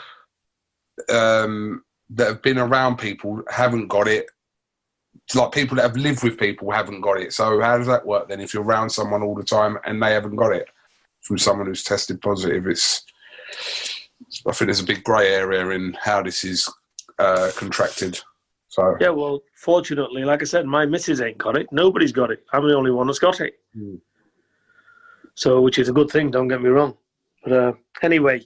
um, 1.08 1.82
that 2.10 2.28
have 2.28 2.42
been 2.42 2.58
around 2.58 2.96
people 2.96 3.42
haven't 3.48 3.88
got 3.88 4.06
it 4.06 4.26
It's 5.26 5.34
like 5.34 5.52
people 5.52 5.76
that 5.76 5.82
have 5.82 5.96
lived 5.96 6.22
with 6.22 6.38
people 6.38 6.70
haven't 6.70 7.00
got 7.00 7.20
it. 7.20 7.32
So 7.32 7.60
how 7.60 7.78
does 7.78 7.86
that 7.86 8.06
work 8.06 8.28
then? 8.28 8.40
If 8.40 8.52
you're 8.52 8.62
around 8.62 8.90
someone 8.90 9.22
all 9.22 9.34
the 9.34 9.44
time 9.44 9.78
and 9.84 10.02
they 10.02 10.12
haven't 10.12 10.36
got 10.36 10.52
it 10.52 10.68
from 11.20 11.38
someone 11.38 11.66
who's 11.66 11.84
tested 11.84 12.20
positive, 12.20 12.66
it's 12.66 13.04
I 14.46 14.52
think 14.52 14.66
there's 14.66 14.80
a 14.80 14.84
big 14.84 15.04
grey 15.04 15.32
area 15.32 15.68
in 15.70 15.96
how 16.00 16.22
this 16.22 16.44
is 16.44 16.68
uh, 17.18 17.50
contracted. 17.56 18.20
So 18.68 18.96
yeah, 19.00 19.10
well, 19.10 19.42
fortunately, 19.54 20.24
like 20.24 20.42
I 20.42 20.44
said, 20.44 20.66
my 20.66 20.86
missus 20.86 21.20
ain't 21.20 21.38
got 21.38 21.56
it. 21.56 21.68
Nobody's 21.72 22.12
got 22.12 22.30
it. 22.30 22.44
I'm 22.52 22.66
the 22.66 22.76
only 22.76 22.90
one 22.90 23.06
that's 23.06 23.18
got 23.18 23.40
it. 23.40 23.54
Mm. 23.76 24.00
So, 25.34 25.60
which 25.60 25.78
is 25.78 25.88
a 25.88 25.92
good 25.92 26.10
thing. 26.10 26.30
Don't 26.30 26.48
get 26.48 26.62
me 26.62 26.68
wrong. 26.68 26.96
But 27.42 27.52
uh, 27.52 27.72
anyway, 28.02 28.42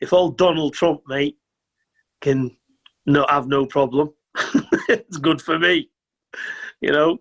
if 0.00 0.12
old 0.12 0.36
Donald 0.36 0.74
Trump, 0.74 1.02
mate, 1.06 1.38
can 2.20 2.56
not 3.06 3.30
have 3.30 3.48
no 3.48 3.66
problem, 3.66 4.12
it's 4.88 5.18
good 5.18 5.40
for 5.40 5.58
me 5.58 5.90
you 6.84 6.92
know. 6.92 7.18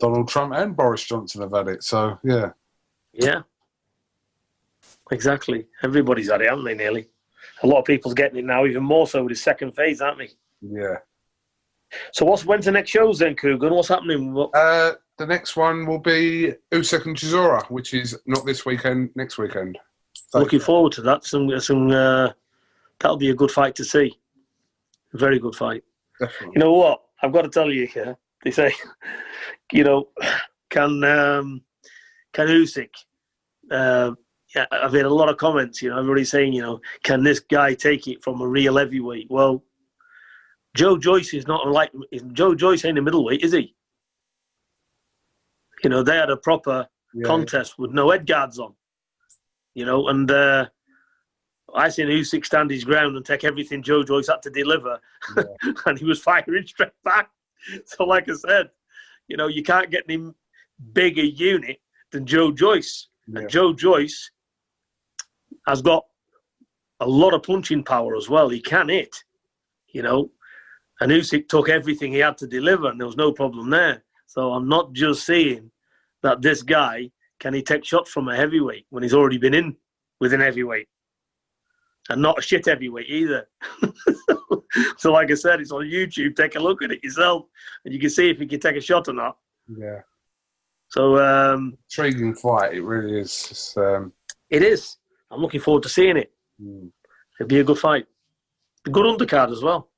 Donald 0.00 0.28
Trump 0.28 0.54
and 0.54 0.76
Boris 0.76 1.04
Johnson 1.04 1.42
have 1.42 1.52
had 1.52 1.68
it, 1.68 1.82
so 1.82 2.18
yeah. 2.24 2.50
Yeah. 3.12 3.42
Exactly. 5.10 5.66
Everybody's 5.82 6.30
had 6.30 6.42
it, 6.42 6.48
haven't 6.48 6.64
they, 6.64 6.74
nearly? 6.74 7.08
A 7.62 7.66
lot 7.66 7.78
of 7.78 7.84
people's 7.84 8.14
getting 8.14 8.38
it 8.38 8.44
now, 8.44 8.66
even 8.66 8.82
more 8.82 9.06
so 9.06 9.22
with 9.22 9.30
the 9.30 9.36
second 9.36 9.72
phase, 9.72 10.00
aren't 10.00 10.18
they? 10.18 10.30
Yeah. 10.60 10.96
So 12.12 12.26
what's 12.26 12.44
when's 12.44 12.64
the 12.64 12.72
next 12.72 12.90
shows 12.90 13.18
then, 13.18 13.36
Kugan? 13.36 13.74
What's 13.74 13.88
happening? 13.88 14.34
What... 14.34 14.54
Uh, 14.54 14.94
the 15.18 15.26
next 15.26 15.56
one 15.56 15.86
will 15.86 15.98
be 15.98 16.52
Usyk 16.72 17.06
and 17.06 17.16
Chisora, 17.16 17.68
which 17.70 17.94
is 17.94 18.18
not 18.26 18.44
this 18.44 18.66
weekend, 18.66 19.10
next 19.14 19.38
weekend. 19.38 19.78
Looking 20.34 20.60
forward 20.60 20.92
to 20.92 21.02
that. 21.02 21.24
Some, 21.24 21.58
some, 21.60 21.90
uh, 21.90 22.30
that'll 22.98 23.16
be 23.16 23.30
a 23.30 23.34
good 23.34 23.50
fight 23.50 23.74
to 23.76 23.84
see. 23.84 24.18
A 25.14 25.18
very 25.18 25.38
good 25.38 25.54
fight. 25.54 25.84
Definitely. 26.20 26.52
You 26.54 26.60
know 26.60 26.72
what? 26.72 27.02
I've 27.22 27.32
got 27.32 27.42
to 27.42 27.48
tell 27.48 27.70
you 27.70 27.86
here. 27.86 28.16
They 28.44 28.50
say, 28.50 28.74
you 29.72 29.84
know, 29.84 30.08
can 30.68 31.02
um, 31.04 31.62
can 32.32 32.48
Usyk? 32.48 32.90
Uh, 33.70 34.12
yeah, 34.54 34.66
I've 34.70 34.92
had 34.92 35.06
a 35.06 35.10
lot 35.10 35.28
of 35.28 35.38
comments. 35.38 35.80
You 35.80 35.90
know, 35.90 35.98
everybody 35.98 36.24
saying, 36.24 36.52
you 36.52 36.62
know, 36.62 36.80
can 37.02 37.22
this 37.22 37.40
guy 37.40 37.74
take 37.74 38.06
it 38.08 38.22
from 38.22 38.40
a 38.40 38.46
real 38.46 38.76
heavyweight? 38.76 39.28
Well, 39.30 39.64
Joe 40.76 40.98
Joyce 40.98 41.32
is 41.32 41.46
not 41.46 41.66
like 41.68 41.90
Joe 42.32 42.54
Joyce 42.54 42.84
ain't 42.84 42.98
a 42.98 43.02
middleweight, 43.02 43.42
is 43.42 43.52
he? 43.52 43.74
You 45.82 45.90
know, 45.90 46.02
they 46.02 46.16
had 46.16 46.30
a 46.30 46.36
proper 46.36 46.86
yeah. 47.14 47.26
contest 47.26 47.78
with 47.78 47.92
no 47.92 48.10
head 48.10 48.26
guards 48.26 48.58
on. 48.58 48.74
You 49.74 49.84
know, 49.84 50.08
and 50.08 50.30
uh, 50.30 50.66
I 51.74 51.88
seen 51.88 52.06
Usyk 52.06 52.46
stand 52.46 52.70
his 52.70 52.84
ground 52.84 53.16
and 53.16 53.24
take 53.24 53.44
everything 53.44 53.82
Joe 53.82 54.02
Joyce 54.02 54.28
had 54.28 54.42
to 54.42 54.50
deliver, 54.50 54.98
yeah. 55.36 55.42
and 55.86 55.98
he 55.98 56.04
was 56.04 56.20
firing 56.20 56.66
straight 56.66 56.92
back. 57.04 57.30
So, 57.84 58.04
like 58.04 58.28
I 58.28 58.34
said, 58.34 58.70
you 59.26 59.36
know, 59.36 59.48
you 59.48 59.64
can't 59.64 59.90
get 59.90 60.04
any 60.08 60.30
bigger 60.92 61.24
unit 61.24 61.78
than 62.12 62.24
Joe 62.24 62.52
Joyce. 62.52 63.08
Yeah. 63.26 63.40
And 63.40 63.50
Joe 63.50 63.72
Joyce 63.72 64.30
has 65.66 65.82
got 65.82 66.04
a 67.00 67.08
lot 67.08 67.34
of 67.34 67.42
punching 67.42 67.82
power 67.82 68.14
as 68.14 68.28
well. 68.28 68.48
He 68.48 68.60
can 68.60 68.88
hit. 68.88 69.16
you 69.92 70.02
know. 70.02 70.30
And 71.00 71.10
Usyk 71.12 71.48
took 71.48 71.68
everything 71.68 72.12
he 72.12 72.20
had 72.20 72.38
to 72.38 72.46
deliver, 72.46 72.88
and 72.88 73.00
there 73.00 73.06
was 73.06 73.16
no 73.16 73.32
problem 73.32 73.68
there. 73.68 74.04
So 74.36 74.52
I'm 74.52 74.68
not 74.68 74.92
just 74.92 75.24
saying 75.24 75.70
that 76.22 76.42
this 76.42 76.62
guy 76.62 77.10
can 77.40 77.54
he 77.54 77.62
take 77.62 77.84
shots 77.86 78.10
from 78.10 78.28
a 78.28 78.36
heavyweight 78.36 78.84
when 78.90 79.02
he's 79.02 79.14
already 79.14 79.38
been 79.38 79.54
in 79.54 79.76
with 80.20 80.34
an 80.34 80.40
heavyweight, 80.40 80.88
and 82.10 82.20
not 82.20 82.38
a 82.38 82.42
shit 82.42 82.66
heavyweight 82.66 83.08
either. 83.08 83.48
so, 84.98 85.12
like 85.12 85.30
I 85.30 85.34
said, 85.34 85.60
it's 85.60 85.72
on 85.72 85.84
YouTube. 85.84 86.36
Take 86.36 86.54
a 86.54 86.60
look 86.60 86.82
at 86.82 86.92
it 86.92 87.02
yourself, 87.02 87.46
and 87.84 87.94
you 87.94 88.00
can 88.00 88.10
see 88.10 88.28
if 88.28 88.38
he 88.38 88.46
can 88.46 88.60
take 88.60 88.76
a 88.76 88.80
shot 88.80 89.08
or 89.08 89.14
not. 89.14 89.38
Yeah. 89.74 90.00
So 90.88 91.18
um, 91.18 91.78
intriguing 91.88 92.34
fight. 92.34 92.74
It 92.74 92.82
really 92.82 93.20
is. 93.20 93.48
It's, 93.50 93.76
um... 93.78 94.12
It 94.50 94.62
is. 94.62 94.98
I'm 95.30 95.40
looking 95.40 95.60
forward 95.60 95.82
to 95.84 95.88
seeing 95.88 96.18
it. 96.18 96.30
Mm. 96.62 96.90
It'll 97.40 97.48
be 97.48 97.60
a 97.60 97.64
good 97.64 97.78
fight. 97.78 98.06
A 98.86 98.90
good 98.90 99.06
undercard 99.06 99.50
as 99.50 99.62
well. 99.62 99.88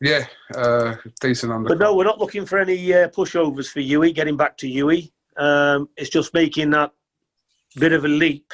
Yeah, 0.00 0.26
uh, 0.54 0.96
decent 1.20 1.52
undercard. 1.52 1.68
But 1.68 1.78
no, 1.78 1.94
we're 1.94 2.04
not 2.04 2.20
looking 2.20 2.46
for 2.46 2.58
any 2.58 2.94
uh, 2.94 3.08
pushovers 3.08 3.68
for 3.68 3.80
Hughie. 3.80 4.12
Getting 4.12 4.36
back 4.36 4.56
to 4.58 4.68
Hughie, 4.68 5.12
um, 5.36 5.88
it's 5.96 6.10
just 6.10 6.34
making 6.34 6.70
that 6.70 6.92
bit 7.76 7.92
of 7.92 8.04
a 8.04 8.08
leap 8.08 8.52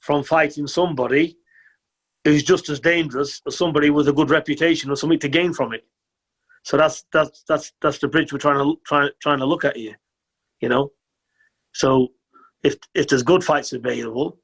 from 0.00 0.24
fighting 0.24 0.66
somebody 0.66 1.36
who's 2.24 2.42
just 2.42 2.68
as 2.68 2.80
dangerous 2.80 3.40
as 3.46 3.56
somebody 3.56 3.90
with 3.90 4.08
a 4.08 4.12
good 4.12 4.30
reputation 4.30 4.90
or 4.90 4.96
something 4.96 5.18
to 5.20 5.28
gain 5.28 5.52
from 5.52 5.72
it. 5.72 5.86
So 6.64 6.76
that's 6.76 7.04
that's 7.12 7.44
that's 7.48 7.72
that's 7.80 7.98
the 7.98 8.08
bridge 8.08 8.32
we're 8.32 8.38
trying 8.38 8.58
to 8.58 8.80
try, 8.84 9.08
trying 9.20 9.38
to 9.38 9.46
look 9.46 9.64
at 9.64 9.76
here, 9.76 9.98
you 10.60 10.68
know. 10.68 10.92
So 11.74 12.08
if 12.64 12.76
if 12.94 13.06
there's 13.06 13.22
good 13.22 13.44
fights 13.44 13.72
available, 13.72 14.38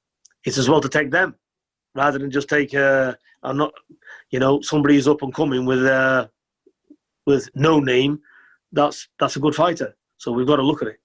it's 0.44 0.59
as 0.59 0.68
well 0.68 0.81
to 0.81 0.88
take 0.88 1.11
them 1.11 1.35
rather 1.98 2.18
than 2.18 2.30
just 2.30 2.48
take 2.48 2.74
uh, 2.74 3.14
I'm 3.42 3.56
not, 3.56 3.72
you 4.30 4.38
know, 4.38 4.61
somebody 4.62 4.94
who's 4.94 5.08
up 5.08 5.22
and 5.22 5.34
coming 5.34 5.64
with 5.66 5.84
uh, 5.84 6.28
with 7.26 7.48
no 7.54 7.80
name. 7.80 8.20
That's 8.72 9.08
that's 9.18 9.37
a 9.37 9.40
good 9.40 9.54
fighter. 9.54 9.96
So 10.18 10.32
we've 10.32 10.46
got 10.46 10.56
to 10.56 10.62
look 10.62 10.82
at 10.82 10.88
it. 10.88 11.00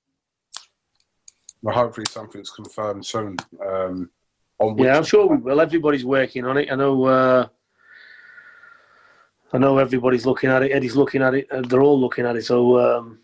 Well, 1.61 1.75
hopefully 1.75 2.05
something's 2.09 2.49
confirmed 2.49 3.05
soon. 3.05 3.37
Um, 3.65 4.09
yeah, 4.77 4.97
I'm 4.97 5.03
sure 5.03 5.27
we 5.27 5.37
will. 5.37 5.61
Everybody's 5.61 6.05
working 6.05 6.45
on 6.45 6.57
it. 6.57 6.71
I 6.71 6.75
know. 6.75 7.05
Uh, 7.05 7.47
I 9.53 9.57
know 9.59 9.77
everybody's 9.77 10.25
looking 10.25 10.49
at 10.49 10.63
it. 10.63 10.71
Eddie's 10.71 10.95
looking 10.95 11.21
at 11.21 11.35
it. 11.35 11.47
They're 11.69 11.81
all 11.81 11.99
looking 11.99 12.25
at 12.25 12.35
it. 12.35 12.43
So 12.43 12.79
um, 12.79 13.19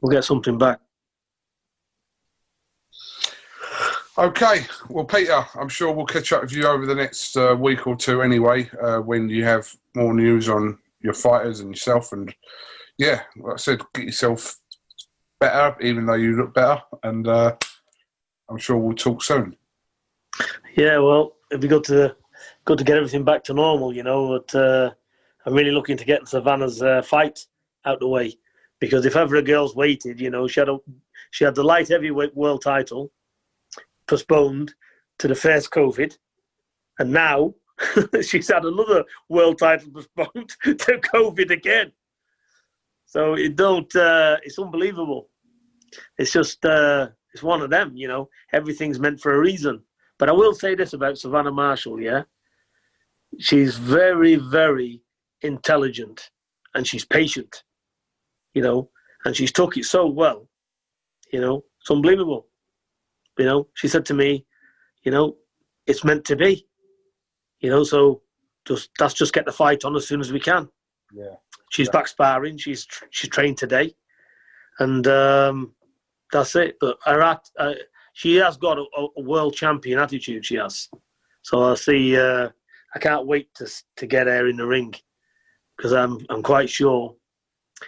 we'll 0.00 0.12
get 0.12 0.24
something 0.24 0.56
back. 0.56 0.80
Okay, 4.16 4.64
well, 4.88 5.04
Peter, 5.04 5.44
I'm 5.56 5.68
sure 5.68 5.90
we'll 5.90 6.06
catch 6.06 6.32
up 6.32 6.42
with 6.42 6.52
you 6.52 6.68
over 6.68 6.86
the 6.86 6.94
next 6.94 7.36
uh, 7.36 7.56
week 7.58 7.84
or 7.88 7.96
two 7.96 8.22
anyway, 8.22 8.70
uh, 8.80 8.98
when 8.98 9.28
you 9.28 9.42
have 9.42 9.74
more 9.96 10.14
news 10.14 10.48
on 10.48 10.78
your 11.00 11.14
fighters 11.14 11.58
and 11.58 11.70
yourself. 11.70 12.12
And 12.12 12.32
yeah, 12.96 13.22
like 13.36 13.54
I 13.54 13.56
said, 13.56 13.82
get 13.92 14.04
yourself 14.04 14.56
better, 15.40 15.76
even 15.82 16.06
though 16.06 16.14
you 16.14 16.36
look 16.36 16.54
better. 16.54 16.80
And 17.02 17.26
uh, 17.26 17.56
I'm 18.48 18.56
sure 18.56 18.76
we'll 18.76 18.94
talk 18.94 19.20
soon. 19.20 19.56
Yeah, 20.76 20.98
well, 20.98 21.34
it'd 21.50 21.60
be 21.60 21.66
good 21.66 21.84
to 21.84 22.14
good 22.66 22.78
to 22.78 22.84
get 22.84 22.96
everything 22.96 23.24
back 23.24 23.42
to 23.44 23.52
normal, 23.52 23.92
you 23.92 24.04
know. 24.04 24.38
But 24.38 24.54
uh, 24.54 24.90
I'm 25.44 25.54
really 25.54 25.72
looking 25.72 25.96
to 25.96 26.04
get 26.04 26.28
Savannah's 26.28 26.80
uh, 26.80 27.02
fight 27.02 27.44
out 27.84 27.98
the 27.98 28.06
way 28.06 28.38
because 28.78 29.06
if 29.06 29.16
ever 29.16 29.34
a 29.36 29.42
girl's 29.42 29.74
waited, 29.74 30.20
you 30.20 30.30
know, 30.30 30.46
she 30.46 30.60
had 30.60 30.68
a, 30.68 30.78
she 31.32 31.42
had 31.42 31.56
the 31.56 31.64
light 31.64 31.88
heavyweight 31.88 32.36
world 32.36 32.62
title 32.62 33.10
postponed 34.08 34.74
to 35.18 35.28
the 35.28 35.34
first 35.34 35.70
COVID, 35.70 36.16
and 36.98 37.12
now 37.12 37.54
she's 38.22 38.48
had 38.48 38.64
another 38.64 39.04
world 39.28 39.58
title 39.58 39.90
postponed 39.90 40.54
to 40.64 41.00
COVID 41.14 41.50
again. 41.50 41.92
So 43.06 43.34
it 43.34 43.56
don't. 43.56 43.94
Uh, 43.94 44.38
it's 44.42 44.58
unbelievable. 44.58 45.28
It's 46.18 46.32
just. 46.32 46.64
Uh, 46.64 47.08
it's 47.32 47.42
one 47.42 47.62
of 47.62 47.70
them. 47.70 47.96
You 47.96 48.08
know, 48.08 48.28
everything's 48.52 49.00
meant 49.00 49.20
for 49.20 49.34
a 49.34 49.40
reason. 49.40 49.82
But 50.18 50.28
I 50.28 50.32
will 50.32 50.54
say 50.54 50.74
this 50.74 50.92
about 50.92 51.18
Savannah 51.18 51.52
Marshall. 51.52 52.00
Yeah, 52.00 52.22
she's 53.38 53.76
very, 53.76 54.36
very 54.36 55.02
intelligent, 55.42 56.30
and 56.74 56.86
she's 56.86 57.04
patient. 57.04 57.64
You 58.54 58.62
know, 58.62 58.90
and 59.24 59.34
she's 59.34 59.52
took 59.52 59.76
it 59.76 59.84
so 59.84 60.06
well. 60.06 60.48
You 61.32 61.40
know, 61.40 61.64
it's 61.80 61.90
unbelievable. 61.90 62.46
You 63.38 63.44
know, 63.46 63.68
she 63.74 63.88
said 63.88 64.04
to 64.06 64.14
me, 64.14 64.46
you 65.02 65.10
know, 65.10 65.36
it's 65.86 66.04
meant 66.04 66.24
to 66.26 66.36
be. 66.36 66.66
You 67.60 67.70
know, 67.70 67.84
so 67.84 68.22
just 68.66 68.90
that's 68.98 69.14
just 69.14 69.32
get 69.32 69.46
the 69.46 69.52
fight 69.52 69.84
on 69.84 69.96
as 69.96 70.06
soon 70.06 70.20
as 70.20 70.32
we 70.32 70.40
can. 70.40 70.68
Yeah. 71.12 71.34
She's 71.70 71.88
yeah. 71.88 71.92
back 71.92 72.08
sparring. 72.08 72.58
She's 72.58 72.86
she 73.10 73.28
trained 73.28 73.58
today, 73.58 73.94
and 74.78 75.06
um, 75.06 75.74
that's 76.32 76.54
it. 76.56 76.76
But 76.80 76.98
her 77.04 77.22
act, 77.22 77.50
uh, 77.58 77.74
she 78.12 78.36
has 78.36 78.56
got 78.56 78.78
a, 78.78 78.84
a, 79.16 79.22
world 79.22 79.54
champion 79.54 79.98
attitude. 79.98 80.44
She 80.44 80.56
has. 80.56 80.88
So 81.42 81.62
I 81.62 81.74
see. 81.74 82.16
Uh, 82.16 82.50
I 82.94 82.98
can't 82.98 83.26
wait 83.26 83.52
to 83.56 83.68
to 83.96 84.06
get 84.06 84.26
her 84.26 84.48
in 84.48 84.56
the 84.56 84.66
ring 84.66 84.94
because 85.76 85.92
I'm 85.92 86.18
I'm 86.30 86.42
quite 86.42 86.70
sure 86.70 87.14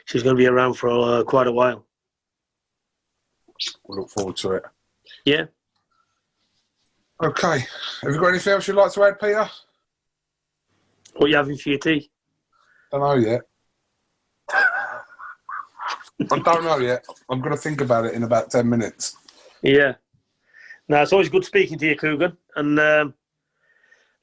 she's 0.06 0.22
going 0.22 0.36
to 0.36 0.40
be 0.40 0.48
around 0.48 0.74
for 0.74 0.88
uh, 0.88 1.22
quite 1.22 1.46
a 1.46 1.52
while. 1.52 1.86
We 3.88 3.96
look 3.96 4.10
forward 4.10 4.36
to 4.38 4.52
it. 4.52 4.64
Yeah. 5.26 5.46
Okay. 7.22 7.64
Have 8.02 8.14
you 8.14 8.20
got 8.20 8.28
anything 8.28 8.52
else 8.52 8.68
you'd 8.68 8.76
like 8.76 8.92
to 8.92 9.04
add, 9.04 9.20
Peter? 9.20 9.48
What 11.16 11.26
are 11.26 11.28
you 11.28 11.36
having 11.36 11.56
for 11.56 11.70
your 11.70 11.78
tea? 11.78 12.10
Don't 12.92 13.00
know 13.00 13.14
yet. 13.14 13.40
I 16.30 16.38
don't 16.38 16.64
know 16.64 16.78
yet. 16.78 17.04
I'm 17.28 17.40
going 17.40 17.54
to 17.54 17.60
think 17.60 17.80
about 17.80 18.06
it 18.06 18.14
in 18.14 18.22
about 18.22 18.50
10 18.50 18.68
minutes. 18.68 19.16
Yeah. 19.62 19.94
Now, 20.88 21.02
it's 21.02 21.12
always 21.12 21.28
good 21.28 21.44
speaking 21.44 21.78
to 21.78 21.86
you, 21.86 21.96
Kugan. 21.96 22.36
And 22.54 22.78
um, 22.78 23.14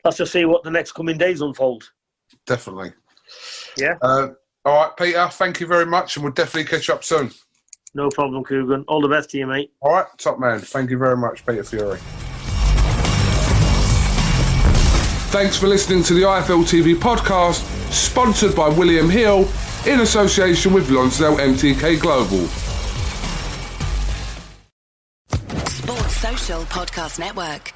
let's 0.06 0.18
just 0.18 0.32
see 0.32 0.46
what 0.46 0.64
the 0.64 0.72
next 0.72 0.94
coming 0.94 1.18
days 1.18 1.42
unfold. 1.42 1.92
Definitely. 2.46 2.94
Yeah. 3.78 3.96
Uh, 4.02 4.30
all 4.64 4.86
right, 4.86 4.98
Peter, 4.98 5.28
thank 5.32 5.60
you 5.60 5.68
very 5.68 5.86
much. 5.86 6.16
And 6.16 6.24
we'll 6.24 6.34
definitely 6.34 6.70
catch 6.70 6.90
up 6.90 7.04
soon. 7.04 7.32
No 7.96 8.10
problem, 8.10 8.44
Kugan. 8.44 8.84
All 8.88 9.02
the 9.02 9.08
best 9.08 9.30
to 9.32 9.38
you, 9.38 9.48
mate. 9.48 9.72
All 9.82 9.92
right, 9.92 10.06
top 10.18 10.40
man. 10.40 10.60
Thank 10.60 10.90
you 10.90 10.98
very 10.98 11.18
much, 11.18 11.46
Peter 11.46 11.64
Fury. 11.64 12.00
Thanks 15.32 15.58
for 15.58 15.68
listening 15.68 16.04
to 16.04 16.14
the 16.14 16.22
IFL 16.22 16.64
TV 16.64 16.96
podcast, 16.96 17.64
sponsored 17.92 18.56
by 18.56 18.70
William 18.70 19.10
Hill 19.10 19.48
in 19.88 20.02
association 20.02 20.74
with 20.74 20.90
Lonsdale 20.90 21.38
MTK 21.38 22.00
Global. 22.00 22.48
Sports 25.68 26.18
Social 26.18 26.62
Podcast 26.66 27.20
Network. 27.20 27.74